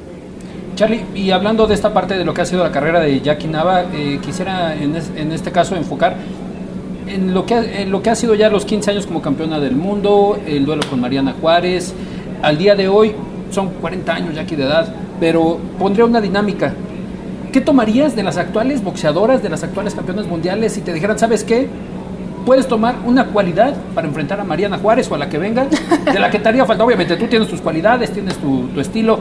Charlie, 0.74 1.04
y 1.14 1.30
hablando 1.30 1.66
de 1.66 1.74
esta 1.74 1.92
parte 1.92 2.16
de 2.16 2.24
lo 2.24 2.32
que 2.32 2.40
ha 2.42 2.46
sido 2.46 2.62
la 2.62 2.72
carrera 2.72 3.00
de 3.00 3.20
Jackie 3.20 3.46
Nava, 3.48 3.84
eh, 3.92 4.18
quisiera 4.22 4.74
en 4.74 4.96
este 5.32 5.52
caso 5.52 5.76
enfocar 5.76 6.16
en 7.06 7.34
lo, 7.34 7.44
que, 7.44 7.54
ha- 7.54 7.80
en 7.82 7.90
lo 7.90 8.02
que 8.02 8.08
ha 8.10 8.14
sido 8.14 8.34
ya 8.34 8.48
los 8.48 8.64
15 8.64 8.90
años 8.92 9.06
como 9.06 9.20
campeona 9.20 9.60
del 9.60 9.76
mundo, 9.76 10.38
el 10.46 10.64
duelo 10.64 10.82
con 10.88 11.00
Mariana 11.00 11.34
Juárez. 11.40 11.92
Al 12.42 12.56
día 12.56 12.74
de 12.74 12.88
hoy 12.88 13.12
son 13.50 13.68
40 13.80 14.14
años 14.14 14.34
Jackie 14.34 14.56
de 14.56 14.64
edad, 14.64 14.88
pero 15.20 15.58
pondría 15.78 16.06
una 16.06 16.20
dinámica. 16.22 16.72
¿Qué 17.52 17.60
tomarías 17.60 18.16
de 18.16 18.22
las 18.22 18.38
actuales 18.38 18.82
boxeadoras, 18.82 19.42
de 19.42 19.50
las 19.50 19.62
actuales 19.62 19.94
campeonas 19.94 20.26
mundiales 20.26 20.72
si 20.72 20.80
te 20.80 20.92
dijeran, 20.94 21.18
¿sabes 21.18 21.44
qué? 21.44 21.68
Puedes 22.44 22.66
tomar 22.66 22.96
una 23.04 23.26
cualidad 23.26 23.76
para 23.94 24.08
enfrentar 24.08 24.40
a 24.40 24.44
Mariana 24.44 24.78
Juárez 24.78 25.10
o 25.10 25.14
a 25.14 25.18
la 25.18 25.28
que 25.28 25.38
venga, 25.38 25.66
de 25.66 26.18
la 26.18 26.30
que 26.30 26.38
te 26.38 26.48
haría 26.48 26.64
falta. 26.64 26.84
Obviamente 26.84 27.16
tú 27.16 27.26
tienes 27.26 27.48
tus 27.48 27.60
cualidades, 27.60 28.10
tienes 28.10 28.36
tu, 28.38 28.68
estilo. 28.80 29.20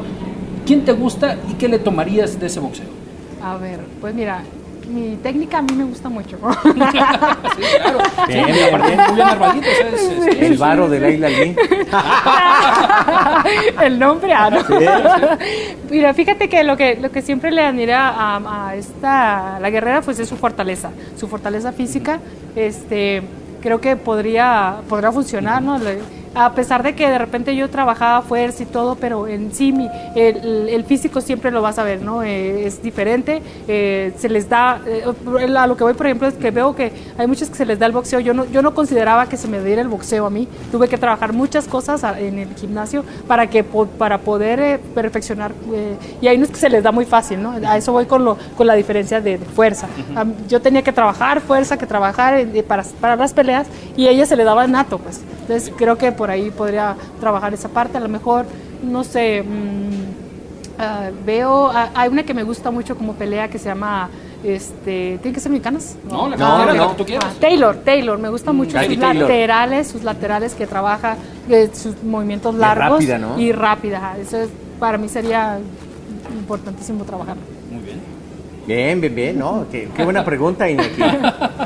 ¿Quién 0.65 0.83
te 0.85 0.93
gusta 0.93 1.37
y 1.49 1.53
qué 1.53 1.67
le 1.67 1.79
tomarías 1.79 2.39
de 2.39 2.47
ese 2.47 2.59
boxeo? 2.59 2.85
A 3.43 3.57
ver, 3.57 3.79
pues 3.99 4.13
mira, 4.13 4.43
mi 4.91 5.15
técnica 5.17 5.59
a 5.59 5.61
mí 5.61 5.73
me 5.73 5.83
gusta 5.85 6.09
mucho. 6.09 6.37
Sí, 6.63 6.71
claro. 7.81 7.99
Bien, 8.27 8.45
Sí, 8.45 8.51
bien, 8.53 8.65
aparte, 8.67 8.87
bien. 8.95 9.01
muy 9.07 9.15
bien 9.15 9.27
armadito, 9.27 9.67
o 9.69 9.75
sea, 9.75 9.87
es- 9.89 10.27
es- 10.35 10.41
El 10.41 10.57
varo 10.57 10.89
de 10.89 10.99
Leila 10.99 11.29
Lee. 11.29 11.55
el 13.83 13.99
nombre, 13.99 14.33
ah, 14.33 14.49
¿no? 14.49 14.59
Mira, 15.89 16.13
fíjate 16.13 16.49
que 16.49 16.63
lo 16.63 16.77
que 16.77 16.95
lo 16.95 17.11
que 17.11 17.21
siempre 17.21 17.51
le 17.51 17.61
admira 17.63 18.09
a, 18.09 18.69
a 18.69 18.75
esta 18.75 19.59
la 19.59 19.69
guerrera 19.69 20.01
pues 20.01 20.19
es 20.19 20.29
su 20.29 20.37
fortaleza, 20.37 20.89
su 21.17 21.27
fortaleza 21.27 21.71
física, 21.71 22.19
este 22.55 23.21
creo 23.61 23.79
que 23.81 23.95
podría 23.95 24.77
podrá 24.89 25.11
funcionar, 25.11 25.61
¿no? 25.61 25.77
Le- 25.77 25.99
a 26.33 26.53
pesar 26.53 26.83
de 26.83 26.95
que 26.95 27.09
de 27.09 27.17
repente 27.17 27.55
yo 27.55 27.69
trabajaba 27.69 28.21
fuerza 28.21 28.63
y 28.63 28.65
todo, 28.65 28.95
pero 28.95 29.27
en 29.27 29.53
sí 29.53 29.71
mi, 29.71 29.89
el, 30.15 30.69
el 30.69 30.83
físico 30.85 31.21
siempre 31.21 31.51
lo 31.51 31.61
vas 31.61 31.77
a 31.77 31.83
ver, 31.83 32.01
¿no? 32.01 32.23
Eh, 32.23 32.65
es 32.65 32.81
diferente, 32.81 33.41
eh, 33.67 34.13
se 34.17 34.29
les 34.29 34.47
da, 34.47 34.81
eh, 34.85 35.03
a 35.57 35.67
lo 35.67 35.75
que 35.75 35.83
voy 35.83 35.93
por 35.93 36.05
ejemplo 36.05 36.27
es 36.27 36.35
que 36.35 36.51
veo 36.51 36.75
que 36.75 36.91
hay 37.17 37.27
muchos 37.27 37.49
que 37.49 37.55
se 37.55 37.65
les 37.65 37.79
da 37.79 37.85
el 37.85 37.91
boxeo, 37.91 38.19
yo 38.19 38.33
no, 38.33 38.45
yo 38.45 38.61
no 38.61 38.73
consideraba 38.73 39.27
que 39.27 39.37
se 39.37 39.47
me 39.47 39.61
diera 39.61 39.81
el 39.81 39.89
boxeo 39.89 40.25
a 40.25 40.29
mí, 40.29 40.47
tuve 40.71 40.87
que 40.87 40.97
trabajar 40.97 41.33
muchas 41.33 41.67
cosas 41.67 42.03
en 42.17 42.39
el 42.39 42.55
gimnasio 42.55 43.03
para, 43.27 43.47
que, 43.47 43.63
para 43.63 44.19
poder 44.19 44.59
eh, 44.59 44.79
perfeccionar, 44.95 45.51
eh, 45.73 45.97
y 46.21 46.27
hay 46.27 46.37
unos 46.37 46.49
que 46.49 46.57
se 46.57 46.69
les 46.69 46.83
da 46.83 46.91
muy 46.91 47.05
fácil, 47.05 47.41
¿no? 47.41 47.51
A 47.67 47.77
eso 47.77 47.91
voy 47.91 48.05
con, 48.05 48.23
lo, 48.23 48.37
con 48.55 48.67
la 48.67 48.75
diferencia 48.75 49.19
de, 49.19 49.37
de 49.37 49.45
fuerza. 49.45 49.87
Yo 50.47 50.61
tenía 50.61 50.81
que 50.81 50.93
trabajar 50.93 51.41
fuerza, 51.41 51.77
que 51.77 51.85
trabajar 51.85 52.35
eh, 52.35 52.63
para, 52.63 52.83
para 52.99 53.15
las 53.15 53.33
peleas, 53.33 53.67
y 53.97 54.07
a 54.07 54.11
ella 54.11 54.25
se 54.25 54.35
le 54.35 54.43
daba 54.43 54.65
nato, 54.67 54.97
pues. 54.97 55.21
Entonces 55.41 55.73
creo 55.75 55.97
que 55.97 56.11
por 56.21 56.29
ahí 56.29 56.51
podría 56.51 56.95
trabajar 57.19 57.51
esa 57.51 57.67
parte, 57.67 57.97
a 57.97 57.99
lo 57.99 58.07
mejor, 58.07 58.45
no 58.83 59.03
sé, 59.03 59.41
mm, 59.41 60.79
ah, 60.79 61.09
veo, 61.25 61.67
ah, 61.73 61.89
hay 61.95 62.09
una 62.09 62.21
que 62.21 62.35
me 62.35 62.43
gusta 62.43 62.69
mucho 62.69 62.95
como 62.95 63.13
pelea 63.15 63.47
que 63.49 63.57
se 63.57 63.65
llama, 63.69 64.07
este, 64.43 65.17
¿tiene 65.19 65.33
que 65.33 65.39
ser 65.39 65.51
mexicanas? 65.51 65.95
No, 66.07 66.29
la 66.29 66.37
No, 66.37 66.63
la 66.67 66.73
no. 66.75 66.89
que 66.91 66.95
tú 66.97 67.05
quieras. 67.05 67.25
Ah, 67.27 67.37
Taylor, 67.41 67.75
Taylor, 67.77 68.19
me 68.19 68.29
gusta 68.29 68.51
mucho 68.53 68.73
Jackie 68.73 68.89
sus 68.93 68.99
Taylor. 68.99 69.23
laterales, 69.23 69.87
sus 69.87 70.03
laterales 70.03 70.53
que 70.53 70.67
trabaja, 70.67 71.15
eh, 71.49 71.71
sus 71.73 72.03
movimientos 72.03 72.53
Y 72.53 72.59
largos 72.59 72.89
rápida, 72.99 73.17
¿no? 73.17 73.39
y 73.39 73.51
rápida. 73.51 74.15
Eso 74.21 74.37
es- 74.37 74.49
para 74.79 74.99
mí 74.99 75.09
sería 75.09 75.57
importantísimo 76.37 77.03
trabajar. 77.03 77.37
Bien. 78.67 79.01
Bien, 79.01 79.15
bien, 79.15 79.39
¿no? 79.39 79.65
Qué, 79.71 79.89
qué 79.95 80.03
buena 80.03 80.23
pregunta, 80.23 80.69
Iñaki. 80.69 81.01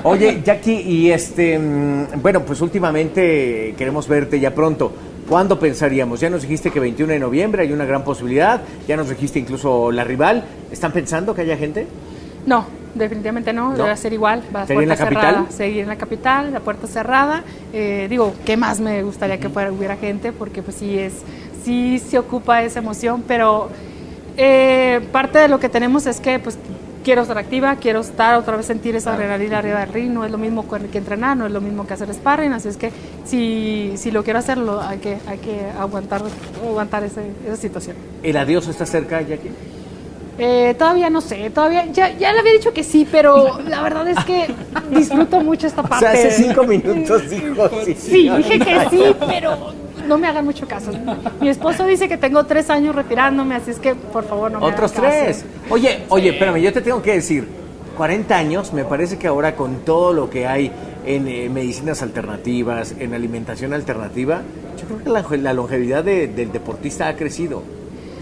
Oye, 0.03 0.41
Jackie, 0.43 0.81
y 0.81 1.11
este, 1.11 1.59
mm, 1.59 2.21
bueno, 2.21 2.41
pues 2.43 2.61
últimamente 2.61 3.75
queremos 3.77 4.07
verte 4.07 4.39
ya 4.39 4.53
pronto. 4.53 4.91
¿Cuándo 5.27 5.59
pensaríamos? 5.59 6.19
Ya 6.19 6.29
nos 6.29 6.43
dijiste 6.43 6.69
que 6.71 6.79
21 6.79 7.13
de 7.13 7.19
noviembre 7.19 7.63
hay 7.63 7.73
una 7.73 7.85
gran 7.85 8.03
posibilidad, 8.03 8.61
ya 8.87 8.95
nos 8.95 9.09
dijiste 9.09 9.39
incluso 9.39 9.91
la 9.91 10.03
rival. 10.03 10.43
¿Están 10.71 10.91
pensando 10.91 11.33
que 11.33 11.41
haya 11.41 11.57
gente? 11.57 11.87
No, 12.45 12.65
definitivamente 12.93 13.51
no, 13.51 13.73
¿No? 13.75 13.85
a 13.85 13.95
ser 13.95 14.13
igual, 14.13 14.43
va 14.55 14.61
a 14.61 14.67
¿Seguir 14.67 14.83
en 14.83 14.89
la 14.89 14.95
capital? 14.95 15.45
seguir 15.49 15.81
en 15.81 15.87
la 15.87 15.95
capital, 15.97 16.53
la 16.53 16.59
puerta 16.59 16.85
cerrada. 16.85 17.43
Eh, 17.73 18.05
digo, 18.07 18.35
¿qué 18.45 18.55
más 18.55 18.79
me 18.79 19.01
gustaría 19.01 19.39
que 19.39 19.49
fuera, 19.49 19.71
hubiera 19.71 19.97
gente? 19.97 20.31
Porque 20.31 20.61
pues 20.61 20.77
sí 20.77 20.97
es, 20.97 21.13
sí 21.63 21.97
se 21.99 22.19
ocupa 22.19 22.61
esa 22.61 22.79
emoción, 22.79 23.23
pero 23.27 23.69
eh, 24.37 25.01
parte 25.11 25.39
de 25.39 25.47
lo 25.47 25.59
que 25.59 25.69
tenemos 25.69 26.05
es 26.05 26.19
que 26.19 26.37
pues 26.37 26.59
quiero 27.05 27.21
estar 27.21 27.37
activa, 27.37 27.75
quiero 27.77 28.01
estar 28.01 28.35
otra 28.35 28.57
vez 28.57 28.65
sentir 28.65 28.95
esa 28.95 29.13
adrenalina 29.13 29.59
arriba 29.59 29.79
del 29.81 29.93
ring, 29.93 30.11
no 30.11 30.25
es 30.25 30.31
lo 30.31 30.37
mismo 30.39 30.65
que 30.91 30.97
entrenar, 30.97 31.37
no 31.37 31.45
es 31.45 31.51
lo 31.51 31.61
mismo 31.61 31.85
que 31.87 31.93
hacer 31.93 32.11
sparring, 32.13 32.51
así 32.51 32.67
es 32.67 32.77
que 32.77 32.91
si, 33.23 33.93
si 33.95 34.09
lo 34.11 34.23
quiero 34.23 34.39
hacerlo 34.39 34.81
hay 34.81 34.97
que, 34.97 35.17
hay 35.27 35.37
que 35.37 35.61
aguantar, 35.79 36.23
aguantar 36.67 37.03
ese- 37.03 37.31
esa 37.47 37.55
situación. 37.55 37.95
¿El 38.23 38.35
adiós 38.35 38.67
está 38.67 38.85
cerca, 38.87 39.21
Jackie? 39.21 39.51
Eh, 40.37 40.75
todavía 40.77 41.09
no 41.09 41.21
sé, 41.21 41.49
todavía, 41.51 41.85
ya, 41.93 42.09
ya 42.17 42.33
le 42.33 42.39
había 42.39 42.51
dicho 42.53 42.73
que 42.73 42.83
sí, 42.83 43.07
pero 43.09 43.59
la 43.69 43.81
verdad 43.83 44.07
es 44.09 44.25
que 44.25 44.47
disfruto 44.89 45.39
mucho 45.41 45.67
esta 45.67 45.81
O 45.81 45.87
parte. 45.87 46.05
sea, 46.11 46.11
hace 46.11 46.31
cinco 46.43 46.63
minutos 46.65 47.29
dijo 47.29 47.69
sí. 47.85 47.93
Sí, 47.95 48.29
dije 48.29 48.59
que 48.59 48.89
sí, 48.89 49.03
pero 49.27 49.57
no 50.07 50.17
me 50.17 50.27
hagan 50.27 50.45
mucho 50.45 50.67
caso. 50.67 50.91
Mi 51.41 51.49
esposo 51.49 51.85
dice 51.85 52.07
que 52.07 52.17
tengo 52.17 52.43
tres 52.45 52.69
años 52.69 52.95
retirándome, 52.95 53.55
así 53.55 53.71
es 53.71 53.79
que 53.79 53.95
por 53.95 54.23
favor 54.25 54.51
no 54.51 54.59
me 54.59 54.65
Otros 54.67 54.91
hagan 54.97 55.03
caso. 55.11 55.23
tres. 55.23 55.45
Oye, 55.69 56.03
oye, 56.09 56.29
espérame, 56.29 56.57
yo 56.61 56.71
te 56.73 56.81
tengo 56.81 57.01
que 57.01 57.13
decir, 57.13 57.47
40 57.97 58.35
años, 58.37 58.73
me 58.73 58.83
parece 58.85 59.17
que 59.17 59.27
ahora 59.27 59.55
con 59.55 59.77
todo 59.85 60.13
lo 60.13 60.29
que 60.29 60.47
hay 60.47 60.71
en 61.05 61.27
eh, 61.27 61.49
medicinas 61.49 62.01
alternativas, 62.01 62.95
en 62.99 63.13
alimentación 63.13 63.73
alternativa, 63.73 64.41
yo 64.79 64.85
creo 64.87 65.03
que 65.03 65.09
la, 65.09 65.23
longe- 65.23 65.41
la 65.41 65.53
longevidad 65.53 66.03
de- 66.03 66.27
del 66.27 66.51
deportista 66.51 67.07
ha 67.07 67.15
crecido. 67.15 67.63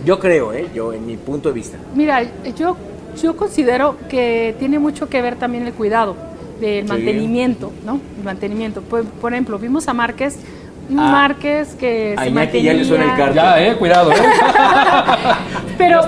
Yo 0.05 0.19
creo, 0.19 0.53
¿eh? 0.53 0.67
Yo, 0.75 0.91
en 0.93 1.05
mi 1.05 1.15
punto 1.17 1.49
de 1.49 1.55
vista. 1.55 1.77
Mira, 1.95 2.21
yo, 2.57 2.75
yo 3.21 3.37
considero 3.37 3.95
que 4.09 4.55
tiene 4.59 4.77
mucho 4.79 5.07
que 5.07 5.21
ver 5.21 5.37
también 5.37 5.65
el 5.65 5.73
cuidado, 5.73 6.15
del 6.59 6.83
Sí. 6.83 6.89
mantenimiento, 6.89 7.71
¿no? 7.85 7.99
El 8.17 8.23
mantenimiento. 8.25 8.81
Por, 8.81 9.05
por 9.05 9.31
ejemplo, 9.33 9.57
vimos 9.57 9.87
a 9.87 9.93
Márquez. 9.93 10.37
Márquez 10.89 11.75
que 11.75 12.15
A 12.17 12.23
se 12.23 12.29
Iñaki 12.29 12.61
ya 12.61 12.73
le 12.73 12.83
suena 12.85 13.03
el 13.05 13.09
mantenía- 13.11 13.25
carro. 13.43 13.57
Ya, 13.57 13.65
eh, 13.67 13.75
cuidado, 13.77 14.11
eh. 14.11 14.15
Pero 15.77 16.01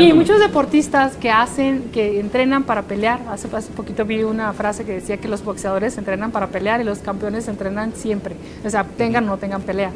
y, 0.00 0.12
muchos 0.12 0.38
deportistas 0.40 1.16
que 1.16 1.30
hacen, 1.30 1.84
que 1.92 2.20
entrenan 2.20 2.64
para 2.64 2.82
pelear. 2.82 3.20
Hace, 3.30 3.48
hace 3.54 3.70
poquito 3.72 4.04
vi 4.04 4.22
una 4.22 4.52
frase 4.52 4.84
que 4.84 4.92
decía 4.92 5.18
que 5.18 5.28
los 5.28 5.44
boxeadores 5.44 5.98
entrenan 5.98 6.30
para 6.30 6.46
pelear 6.48 6.80
y 6.80 6.84
los 6.84 6.98
campeones 7.00 7.46
entrenan 7.48 7.92
siempre. 7.94 8.34
O 8.64 8.70
sea, 8.70 8.84
tengan 8.84 9.24
o 9.24 9.26
no 9.32 9.36
tengan 9.38 9.62
pelea. 9.62 9.90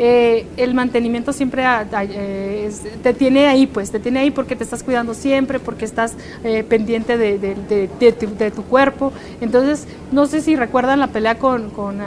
eh, 0.00 0.46
el 0.56 0.74
mantenimiento 0.74 1.32
siempre 1.32 1.64
a- 1.64 1.86
a- 1.92 2.02
eh, 2.02 2.64
es- 2.66 2.82
te 3.04 3.14
tiene 3.14 3.46
ahí, 3.46 3.68
pues, 3.68 3.92
te 3.92 4.00
tiene 4.00 4.18
ahí 4.18 4.32
porque 4.32 4.56
te 4.56 4.64
estás 4.64 4.82
cuidando 4.82 5.14
siempre, 5.14 5.60
porque 5.60 5.84
estás 5.84 6.14
eh, 6.42 6.64
pendiente 6.68 7.16
de, 7.16 7.38
de- 7.38 7.54
de- 7.54 7.88
de 8.00 8.10
tu, 8.12 8.34
de 8.36 8.50
tu 8.50 8.64
cuerpo. 8.64 9.12
Entonces, 9.40 9.86
no 10.10 10.26
sé 10.26 10.40
si 10.40 10.56
recuerdan 10.56 10.98
la 10.98 11.06
pelea 11.08 11.36
con, 11.38 11.70
con 11.70 12.00
um, 12.00 12.04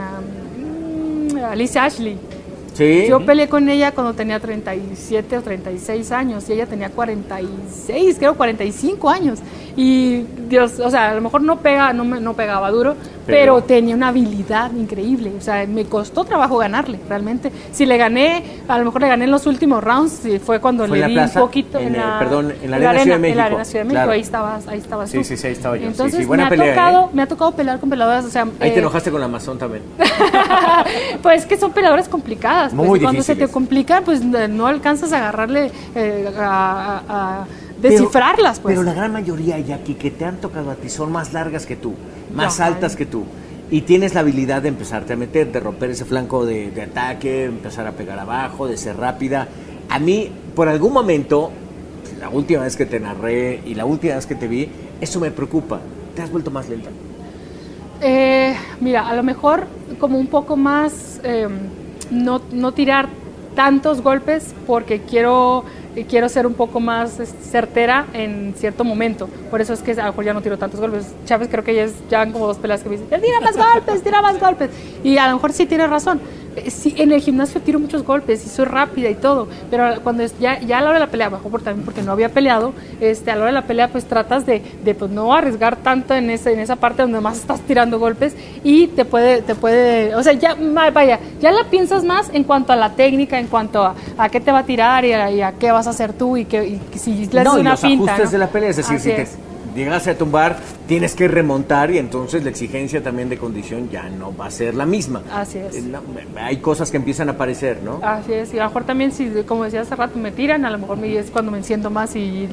Alicia 1.52 1.84
Ashley. 1.86 2.18
Sí. 2.74 3.06
Yo 3.10 3.26
peleé 3.26 3.50
con 3.50 3.68
ella 3.70 3.92
cuando 3.92 4.14
tenía 4.14 4.40
37 4.40 5.38
o 5.38 5.42
36 5.42 6.12
años 6.12 6.48
y 6.48 6.54
ella 6.54 6.68
tenía 6.68 6.90
46, 6.90 8.18
creo 8.20 8.36
45 8.36 9.10
años. 9.10 9.40
Y 9.76 10.24
Dios, 10.48 10.80
o 10.80 10.90
sea, 10.92 11.10
a 11.10 11.16
lo 11.16 11.22
mejor 11.22 11.42
no 11.42 11.60
pega, 11.60 11.92
no, 11.94 12.06
me- 12.06 12.20
no 12.20 12.36
pegaba 12.36 12.70
duro, 12.70 12.96
pero, 13.28 13.56
Pero- 13.58 13.64
tenía 13.64 13.96
una 13.96 14.08
habilidad 14.08 14.72
increíble. 14.74 15.34
O 15.38 15.42
sea, 15.42 15.66
me 15.68 15.86
costó 15.86 16.24
trabajo 16.24 16.58
ganarle, 16.58 17.00
realmente. 17.08 17.52
Si 17.72 17.86
le 17.86 17.98
gané, 17.98 18.44
a 18.68 18.80
lo 18.80 18.86
mejor 18.86 19.02
le 19.02 19.08
gané 19.10 19.26
en 19.26 19.32
los 19.32 19.46
últimos 19.46 19.84
rounds, 19.84 20.22
fue 20.44 20.60
cuando 20.60 20.88
¿Fue 20.88 20.98
le 20.98 21.02
la 21.02 21.08
di 21.08 21.14
plaza? 21.14 21.40
un 21.42 21.46
poquito 21.48 21.78
En, 21.78 21.96
eh, 21.96 22.02
perdón, 22.18 22.54
en 22.64 22.72
la 22.72 22.78
Arena 22.78 22.92
Ciudad 23.04 23.04
de 23.04 23.04
En 23.04 23.10
la 23.12 23.18
México. 23.20 23.42
Arena 23.46 23.66
Ciudad 23.66 23.80
de 23.82 23.86
México, 23.86 23.98
Claro. 24.00 24.12
ahí 24.14 24.22
estabas, 24.22 24.68
ahí 24.68 24.78
estabas 24.80 25.10
Sí, 25.12 25.18
tú. 25.20 25.24
sí, 25.26 25.38
sí, 25.38 25.48
ahí 25.48 25.54
estaba 25.54 25.78
yo. 25.78 25.88
Entonces, 25.88 26.20
sí, 26.20 26.26
buena 26.26 26.44
me, 26.44 26.48
ha 26.48 26.50
pelea, 26.50 26.74
tocado, 26.74 27.06
¿eh? 27.06 27.10
me 27.14 27.22
ha 27.22 27.28
tocado 27.28 27.52
pelear 27.52 27.80
con 27.80 27.90
peleadoras, 27.90 28.26
o 28.26 28.30
sea, 28.30 28.44
Ahí 28.44 28.70
te 28.72 28.76
eh, 28.76 28.80
enojaste 28.80 29.12
con 29.12 29.20
la 29.20 29.26
Amazon 29.26 29.58
también. 29.58 29.84
pues 31.22 31.46
que 31.46 31.58
son 31.58 31.72
peleadoras 31.72 32.08
complicadas. 32.10 32.74
pues, 32.74 32.88
Muy 32.88 33.00
y 33.00 33.02
cuando 33.02 33.22
se 33.22 33.28
te 33.34 33.42
difíciles. 33.42 33.54
complican, 33.54 34.04
pues 34.04 34.24
no 34.24 34.68
alcanzas 34.68 35.12
a 35.14 35.18
agarrarle, 35.18 35.72
eh, 35.96 36.30
a, 36.38 37.02
a- 37.08 37.42
a 37.42 37.48
descifrarlas. 37.82 38.60
Pues. 38.60 38.74
Pero 38.74 38.84
la 38.84 38.94
gran 38.94 39.12
mayoría, 39.12 39.60
Jackie, 39.60 39.96
que 39.96 40.12
te 40.12 40.26
han 40.26 40.38
tocado 40.38 40.72
a 40.72 40.76
ti 40.76 40.90
son 40.90 41.12
más 41.12 41.34
largas 41.34 41.66
que 41.66 41.76
tú, 41.76 41.94
más 42.34 42.60
altas 42.60 42.96
que 42.96 43.06
tú. 43.06 43.26
Y 43.70 43.82
tienes 43.82 44.14
la 44.14 44.22
habilidad 44.22 44.62
de 44.62 44.70
empezarte 44.70 45.14
a 45.14 45.16
meter, 45.18 45.52
de 45.52 45.60
romper 45.60 45.90
ese 45.90 46.06
flanco 46.06 46.46
de, 46.46 46.72
de 46.72 46.84
ataque, 46.84 47.46
empezar 47.46 47.86
a 47.86 47.92
pegar 47.92 48.18
abajo, 48.18 48.68
de 48.68 48.78
ser 48.78 48.96
rápida. 48.98 49.48
A 49.90 50.00
mí, 50.00 50.32
por 50.56 50.70
algún 50.70 50.94
momento, 50.94 51.52
la 52.20 52.30
última 52.30 52.64
vez 52.64 52.76
que 52.76 52.86
te 52.86 53.00
narré 53.00 53.62
y 53.66 53.76
la 53.76 53.86
última 53.86 54.16
vez 54.16 54.26
que 54.26 54.36
te 54.36 54.48
vi, 54.48 54.70
eso 55.02 55.20
me 55.20 55.32
preocupa. 55.32 55.80
¿Te 56.16 56.22
has 56.22 56.32
vuelto 56.32 56.50
más 56.50 56.70
lenta? 56.70 56.90
Eh, 58.02 58.56
mira, 58.80 59.08
a 59.08 59.16
lo 59.16 59.24
mejor 59.24 59.68
como 60.00 60.18
un 60.20 60.28
poco 60.28 60.56
más, 60.56 61.20
eh, 61.24 61.48
no, 62.12 62.42
no 62.52 62.72
tirar 62.72 63.10
tantos 63.56 64.02
golpes 64.02 64.54
porque 64.66 65.02
quiero, 65.02 65.64
quiero 66.06 66.30
ser 66.30 66.46
un 66.46 66.54
poco 66.54 66.80
más 66.80 67.20
certera 67.42 68.06
en 68.14 68.54
cierto 68.56 68.84
momento. 68.84 69.28
Por 69.50 69.62
eso 69.62 69.74
es 69.74 69.82
que 69.82 69.92
a 69.94 70.06
lo 70.06 70.12
mejor 70.12 70.26
ya 70.26 70.34
no 70.34 70.42
tiro 70.42 70.58
tantos 70.58 70.80
golpes. 70.80 71.14
Chávez 71.26 71.48
creo 71.50 71.64
que 71.64 71.74
ya, 71.74 71.84
es, 71.84 71.94
ya 72.10 72.32
como 72.32 72.48
dos 72.48 72.58
peleas 72.58 72.82
que 72.82 72.90
me 72.90 72.98
dicen, 72.98 73.22
tira 73.22 73.40
más 73.40 73.58
golpes, 73.58 74.04
tira 74.04 74.22
más 74.22 74.40
golpes. 74.40 74.70
Y 75.04 75.18
a 75.18 75.28
lo 75.28 75.36
mejor 75.36 75.54
sí 75.54 75.66
tiene 75.66 75.88
razón. 75.88 76.20
Eh, 76.66 76.72
Sí, 76.72 76.94
en 76.98 77.12
el 77.12 77.22
gimnasio 77.22 77.62
tiro 77.62 77.80
muchos 77.80 78.04
golpes 78.04 78.46
y 78.46 78.50
soy 78.50 78.66
rápida 78.66 79.10
y 79.10 79.16
todo, 79.16 79.48
pero 79.70 80.02
cuando 80.04 80.24
es- 80.24 80.38
ya, 80.40 80.60
ya 80.60 80.78
a 80.80 80.82
la 80.82 80.90
hora 80.90 81.00
de 81.00 81.06
la 81.06 81.12
pelea, 81.12 81.30
bajo 81.30 81.50
por 81.50 81.62
también 81.62 81.86
porque 81.86 82.02
no 82.04 82.12
había 82.12 82.30
peleado, 82.30 82.74
este, 83.00 83.32
a 83.32 83.36
la 83.36 83.42
hora 83.42 83.52
de 83.52 83.54
la 83.54 83.68
pelea 83.68 83.88
pues 83.90 84.06
tratas 84.06 84.46
de, 84.46 84.62
de 84.84 84.96
pues, 84.96 85.12
no 85.12 85.34
arriesgar 85.34 85.76
tanto 85.78 86.14
en, 86.14 86.30
ese, 86.30 86.54
en 86.54 86.60
esa 86.60 86.76
parte 86.76 87.02
donde 87.04 87.20
más 87.22 87.38
estás 87.38 87.62
tirando 87.62 88.00
golpes 88.00 88.36
y 88.64 88.88
te 88.88 89.06
puede, 89.06 89.42
te 89.42 89.56
puede, 89.56 90.16
o 90.16 90.24
sea, 90.24 90.34
ya, 90.34 90.56
vaya, 90.94 91.20
ya 91.42 91.52
la 91.52 91.64
piensas 91.70 92.04
más 92.04 92.30
en 92.34 92.44
cuanto 92.44 92.74
a 92.74 92.76
la 92.76 92.94
técnica, 92.94 93.40
en 93.40 93.48
cuanto 93.48 93.84
a, 93.84 93.96
a 94.18 94.30
qué 94.30 94.40
te 94.40 94.52
va 94.52 94.60
a 94.60 94.66
tirar 94.66 95.06
y 95.06 95.14
a, 95.14 95.32
y 95.32 95.42
a 95.42 95.52
qué 95.54 95.72
vas 95.72 95.88
a 95.88 95.92
hacer 95.92 96.14
tú 96.14 96.38
y, 96.38 96.46
que, 96.46 96.66
y 96.94 96.98
si 96.98 97.28
le 97.28 97.42
haces 97.42 97.54
no, 97.54 97.58
y 97.58 97.62
una 97.62 97.72
los 97.72 97.82
finta. 97.82 98.12
ajustes 98.14 98.26
¿no? 98.26 98.32
de 98.32 98.38
la 98.40 98.48
pelea, 98.48 98.70
es 98.70 98.78
decir, 98.78 98.96
Así 98.96 99.10
si 99.10 99.16
te 99.16 99.22
es. 99.24 99.38
Llegas 99.78 100.08
a 100.08 100.16
tumbar, 100.18 100.58
tienes 100.88 101.16
que 101.16 101.28
remontar 101.28 101.92
y 101.92 101.98
entonces 101.98 102.44
la 102.44 102.50
exigencia 102.50 103.02
también 103.02 103.30
de 103.30 103.38
condición 103.38 103.90
ya 103.90 104.10
no 104.10 104.36
va 104.36 104.48
a 104.48 104.52
ser 104.52 104.76
la 104.76 104.86
misma. 104.86 105.22
Así 105.34 105.60
es. 105.60 105.82
No, 105.86 106.00
hay 106.42 106.58
cosas 106.58 106.92
que 106.92 106.98
empiezan 106.98 107.30
a 107.30 107.34
aparecer, 107.34 107.80
¿no? 107.84 108.00
Así 108.04 108.34
es, 108.34 108.54
y 108.54 108.60
a 108.60 108.64
lo 108.64 108.70
mejor 108.70 108.84
también, 108.84 109.12
si, 109.12 109.30
como 109.48 109.64
decía 109.64 109.82
hace 109.82 109.96
rato, 109.96 110.18
me 110.20 110.32
tiran, 110.32 110.66
a 110.66 110.70
lo 110.70 110.80
mejor 110.80 110.98
me- 110.98 111.16
es 111.18 111.30
cuando 111.32 111.52
me 111.52 111.60
enciendo 111.60 111.90
más 111.90 112.16
y, 112.16 112.50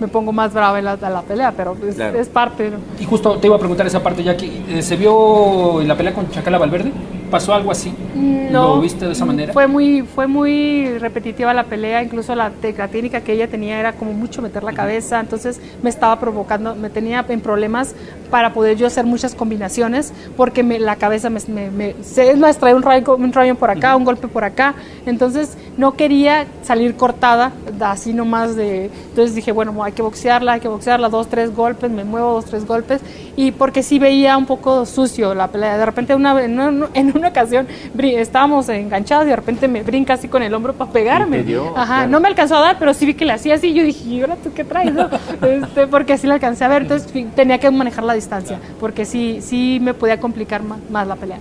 me 0.00 0.08
pongo 0.08 0.32
más 0.32 0.54
brava 0.54 0.78
en 0.78 0.84
la, 0.86 0.92
a 0.92 1.10
la 1.10 1.22
pelea, 1.22 1.52
pero 1.56 1.76
es, 1.86 1.96
Claro. 1.96 2.18
es 2.18 2.28
parte. 2.28 2.70
¿no? 2.70 2.78
Y 2.98 3.04
justo 3.04 3.36
te 3.38 3.46
iba 3.48 3.56
a 3.56 3.58
preguntar 3.58 3.86
esa 3.86 4.02
parte, 4.02 4.22
Jackie. 4.22 4.64
eh, 4.68 4.82
¿Se 4.82 4.96
vio 4.96 5.80
en 5.82 5.88
la 5.88 5.96
pelea 5.96 6.14
con 6.14 6.30
Chacala 6.30 6.56
Valverde? 6.58 6.92
¿Pasó 7.30 7.54
algo 7.54 7.70
así? 7.70 7.94
No, 8.14 8.76
¿Lo 8.76 8.80
viste 8.80 9.06
de 9.06 9.12
esa 9.12 9.24
manera? 9.24 9.52
Fue 9.52 9.66
muy, 9.66 10.02
fue 10.02 10.26
muy 10.26 10.98
repetitiva 10.98 11.54
la 11.54 11.64
pelea, 11.64 12.02
incluso 12.02 12.34
la, 12.34 12.50
la 12.76 12.88
técnica 12.88 13.20
que 13.20 13.32
ella 13.32 13.48
tenía 13.48 13.78
era 13.78 13.92
como 13.92 14.12
mucho 14.12 14.42
meter 14.42 14.64
la 14.64 14.72
cabeza, 14.72 15.20
entonces 15.20 15.60
me 15.82 15.90
estaba 15.90 16.18
provocando, 16.18 16.74
me 16.74 16.90
tenía 16.90 17.24
en 17.28 17.40
problemas 17.40 17.94
para 18.30 18.52
poder 18.52 18.76
yo 18.76 18.86
hacer 18.86 19.04
muchas 19.04 19.34
combinaciones, 19.34 20.12
porque 20.36 20.62
me- 20.62 20.78
la 20.78 20.96
cabeza 20.96 21.28
me, 21.30 21.40
me, 21.48 21.70
me- 21.70 21.94
se- 22.02 22.30
es 22.30 22.38
más, 22.38 22.58
trae 22.58 22.74
un 22.74 22.82
rayo, 22.82 23.16
un 23.16 23.32
rayo 23.32 23.54
por 23.56 23.70
acá, 23.70 23.96
un 23.96 24.04
golpe 24.04 24.28
por 24.28 24.44
acá, 24.44 24.74
entonces 25.06 25.56
no 25.76 25.92
quería 25.96 26.46
salir 26.62 26.94
cortada, 26.96 27.52
así 27.80 28.12
nomás 28.14 28.56
de, 28.56 28.86
entonces 29.10 29.34
dije, 29.34 29.52
bueno, 29.52 29.82
hay 29.82 29.92
que 29.92 30.02
boxearla, 30.02 30.52
hay 30.54 30.60
que 30.60 30.68
boxearla, 30.68 31.08
dos, 31.08 31.28
tres 31.28 31.54
golpes, 31.54 31.90
me 31.90 32.04
muevo 32.04 32.32
dos, 32.32 32.44
tres 32.46 32.66
golpes, 32.66 33.00
y 33.36 33.52
porque 33.52 33.82
sí 33.82 33.98
veía 33.98 34.36
un 34.36 34.46
poco 34.46 34.86
sucio 34.86 35.34
la 35.34 35.48
pelea, 35.48 35.76
de 35.78 35.86
repente 35.86 36.14
una, 36.14 36.42
en, 36.42 36.58
una, 36.58 36.88
en 36.94 37.16
una 37.16 37.28
ocasión 37.34 37.66
estábamos 37.98 38.68
enganchados 38.68 39.26
y 39.26 39.30
de 39.30 39.36
repente 39.36 39.68
me 39.68 39.82
brinca 39.82 40.14
así 40.14 40.28
con 40.28 40.42
el 40.42 40.52
hombro 40.54 40.72
para 40.74 40.90
pegarme, 40.90 41.42
dio, 41.42 41.76
ajá, 41.76 41.94
claro. 41.96 42.10
no 42.10 42.20
me 42.20 42.28
alcanzó 42.28 42.56
a 42.56 42.60
dar, 42.60 42.78
pero 42.78 42.94
sí 42.94 43.06
vi 43.06 43.14
que 43.14 43.24
le 43.24 43.32
hacía 43.32 43.54
así, 43.54 43.72
yo 43.72 43.82
dije, 43.82 44.08
¿y 44.08 44.20
ahora 44.20 44.36
tú 44.36 44.52
qué 44.54 44.64
traes? 44.64 44.92
no?" 44.92 45.08
Este, 45.40 45.86
porque 45.86 46.16
sí 46.18 46.26
la 46.26 46.34
alcancé 46.34 46.64
a 46.64 46.68
ver, 46.68 46.82
entonces 46.82 47.10
tenía 47.34 47.58
que 47.58 47.70
manejar 47.70 48.04
la 48.04 48.14
distancia, 48.20 48.60
porque 48.78 49.04
sí, 49.04 49.40
sí 49.42 49.78
me 49.80 49.94
podía 49.94 50.20
complicar 50.20 50.62
más, 50.62 51.06
la 51.06 51.16
pelea. 51.16 51.38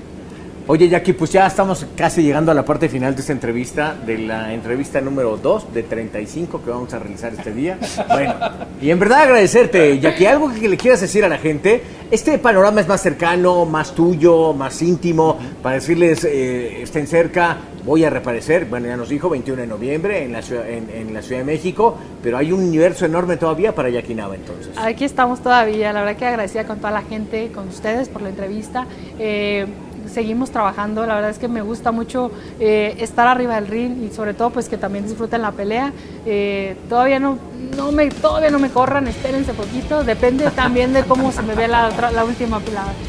Oye, 0.67 0.87
Jackie, 0.87 1.13
pues 1.13 1.31
ya 1.31 1.47
estamos 1.47 1.83
casi 1.95 2.21
llegando 2.21 2.51
a 2.51 2.53
la 2.53 2.63
parte 2.63 2.89
final 2.89 3.15
de 3.15 3.21
esta 3.21 3.33
entrevista, 3.33 3.95
de 4.05 4.19
la 4.19 4.53
entrevista 4.53 5.01
número 5.01 5.35
2 5.35 5.73
de 5.73 5.81
35 5.81 6.61
que 6.63 6.69
vamos 6.69 6.93
a 6.93 6.99
realizar 6.99 7.33
este 7.33 7.51
día. 7.51 7.79
Bueno, 8.07 8.35
y 8.79 8.91
en 8.91 8.99
verdad 8.99 9.23
agradecerte, 9.23 9.99
Jackie, 9.99 10.27
algo 10.27 10.51
que 10.53 10.69
le 10.69 10.77
quieras 10.77 11.01
decir 11.01 11.25
a 11.25 11.29
la 11.29 11.39
gente. 11.39 11.81
Este 12.11 12.37
panorama 12.37 12.81
es 12.81 12.87
más 12.87 13.01
cercano, 13.01 13.65
más 13.65 13.95
tuyo, 13.95 14.53
más 14.53 14.79
íntimo, 14.83 15.39
para 15.63 15.75
decirles, 15.75 16.23
eh, 16.23 16.83
estén 16.83 17.07
cerca, 17.07 17.57
voy 17.89 18.03
a 18.03 18.09
reaparecer. 18.11 18.65
Bueno, 18.65 18.85
ya 18.85 18.95
nos 18.95 19.09
dijo 19.09 19.29
21 19.29 19.63
de 19.63 19.67
noviembre 19.67 20.23
en 20.23 20.31
la, 20.31 20.43
ciudad, 20.43 20.69
en, 20.69 21.11
la 21.11 21.23
Ciudad 21.23 21.39
de 21.39 21.45
México, 21.45 21.97
pero 22.21 22.37
hay 22.37 22.51
un 22.51 22.61
universo 22.61 23.05
enorme 23.05 23.35
todavía 23.35 23.73
para 23.73 23.89
Jackie 23.89 24.13
Nava 24.13 24.35
entonces. 24.35 24.71
Aquí 24.77 25.05
estamos 25.05 25.41
todavía, 25.41 25.91
la 25.91 26.03
verdad 26.03 26.15
que 26.15 26.25
agradecida 26.27 26.67
con 26.67 26.77
toda 26.77 26.91
la 26.91 27.01
gente, 27.01 27.51
con 27.51 27.67
ustedes 27.67 28.07
por 28.07 28.21
la 28.21 28.29
entrevista. 28.29 28.85
Eh, 29.17 29.65
seguimos 30.07 30.51
trabajando, 30.51 31.03
la 31.07 31.15
verdad 31.15 31.31
es 31.31 31.39
que 31.39 31.47
me 31.47 31.63
gusta 31.63 31.91
mucho 31.91 32.31
eh, 32.59 32.95
estar 32.99 33.27
arriba 33.27 33.55
del 33.55 33.65
ring 33.65 34.03
y 34.03 34.13
sobre 34.13 34.35
todo 34.35 34.51
pues 34.51 34.69
que 34.69 34.77
también 34.77 35.07
disfruten 35.07 35.41
la 35.41 35.51
pelea. 35.51 35.91
Eh, 36.27 36.75
todavía 36.89 37.19
no, 37.19 37.39
no 37.75 37.91
me, 37.91 38.11
todavía 38.11 38.51
no 38.51 38.59
me 38.59 38.69
corran, 38.69 39.07
espérense 39.07 39.55
poquito, 39.55 40.03
depende 40.03 40.51
también 40.51 40.93
de 40.93 41.01
cómo 41.05 41.31
se 41.31 41.41
me 41.41 41.55
ve 41.55 41.67
la, 41.67 41.89
última 42.23 42.61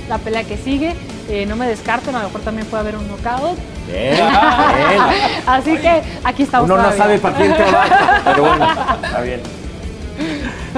la, 0.08 0.18
pelea 0.18 0.44
que 0.44 0.56
sigue. 0.56 0.94
No 1.46 1.54
me 1.54 1.68
descarten, 1.68 2.14
a 2.16 2.22
lo 2.22 2.28
mejor 2.28 2.40
también 2.40 2.66
puede 2.66 2.80
haber 2.80 2.96
un 2.96 3.06
knockout. 3.06 3.58
Bien, 3.88 4.14
bien. 4.16 5.02
Así 5.46 5.76
que 5.78 6.02
aquí 6.24 6.42
estamos. 6.44 6.66
Uno 6.66 6.76
no 6.76 6.82
todavía. 6.82 7.02
sabe 7.04 7.18
para 7.18 7.36
quién 7.36 7.54
trabaja, 7.56 8.20
pero 8.24 8.42
bueno, 8.44 8.68
está 9.04 9.20
bien. 9.22 9.40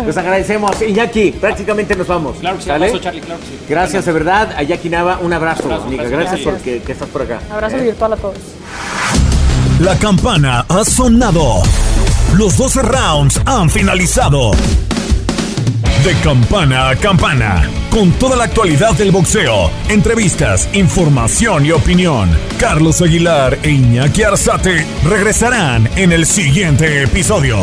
Pues 0.05 0.17
agradecemos. 0.17 0.81
Iñaki, 0.81 1.33
prácticamente 1.33 1.95
nos 1.97 2.07
vamos. 2.07 2.37
Claro 2.39 2.57
que 2.57 2.63
sí, 2.63 2.69
¿Sale? 2.69 2.87
abrazo, 2.87 3.03
Charlie, 3.03 3.21
claro 3.21 3.41
que 3.41 3.47
sí. 3.47 3.59
Gracias 3.69 4.05
de 4.07 4.13
verdad 4.13 4.53
a 4.57 4.63
Jackie 4.63 4.89
Nava. 4.89 5.19
Un 5.21 5.33
abrazo, 5.33 5.65
Abrazo, 5.65 5.83
amiga. 5.85 6.05
gracias. 6.05 6.21
Gracias, 6.31 6.41
Gracias. 6.47 6.55
porque 6.63 6.83
que 6.87 6.93
estás 6.93 7.09
por 7.09 7.23
acá. 7.23 7.41
Abrazo 7.53 7.77
¿Eh? 7.77 7.81
virtual 7.83 8.13
a 8.13 8.17
todos. 8.17 8.37
La 9.81 9.97
campana 9.97 10.65
ha 10.69 10.85
sonado. 10.85 11.63
Los 12.37 12.57
12 12.57 12.83
rounds 12.83 13.41
han 13.45 13.69
finalizado. 13.69 14.53
De 16.05 16.17
campana 16.17 16.89
a 16.89 16.97
campana, 16.97 17.71
con 17.89 18.11
toda 18.15 18.35
la 18.35 18.45
actualidad 18.45 18.93
del 18.95 19.13
boxeo, 19.13 19.71
entrevistas, 19.89 20.69
información 20.73 21.65
y 21.65 21.71
opinión. 21.71 22.29
Carlos 22.59 23.01
Aguilar 23.03 23.57
e 23.63 23.71
Iñaki 23.71 24.25
Arzate 24.25 24.85
regresarán 25.05 25.89
en 25.95 26.11
el 26.11 26.27
siguiente 26.27 27.05
episodio. 27.05 27.57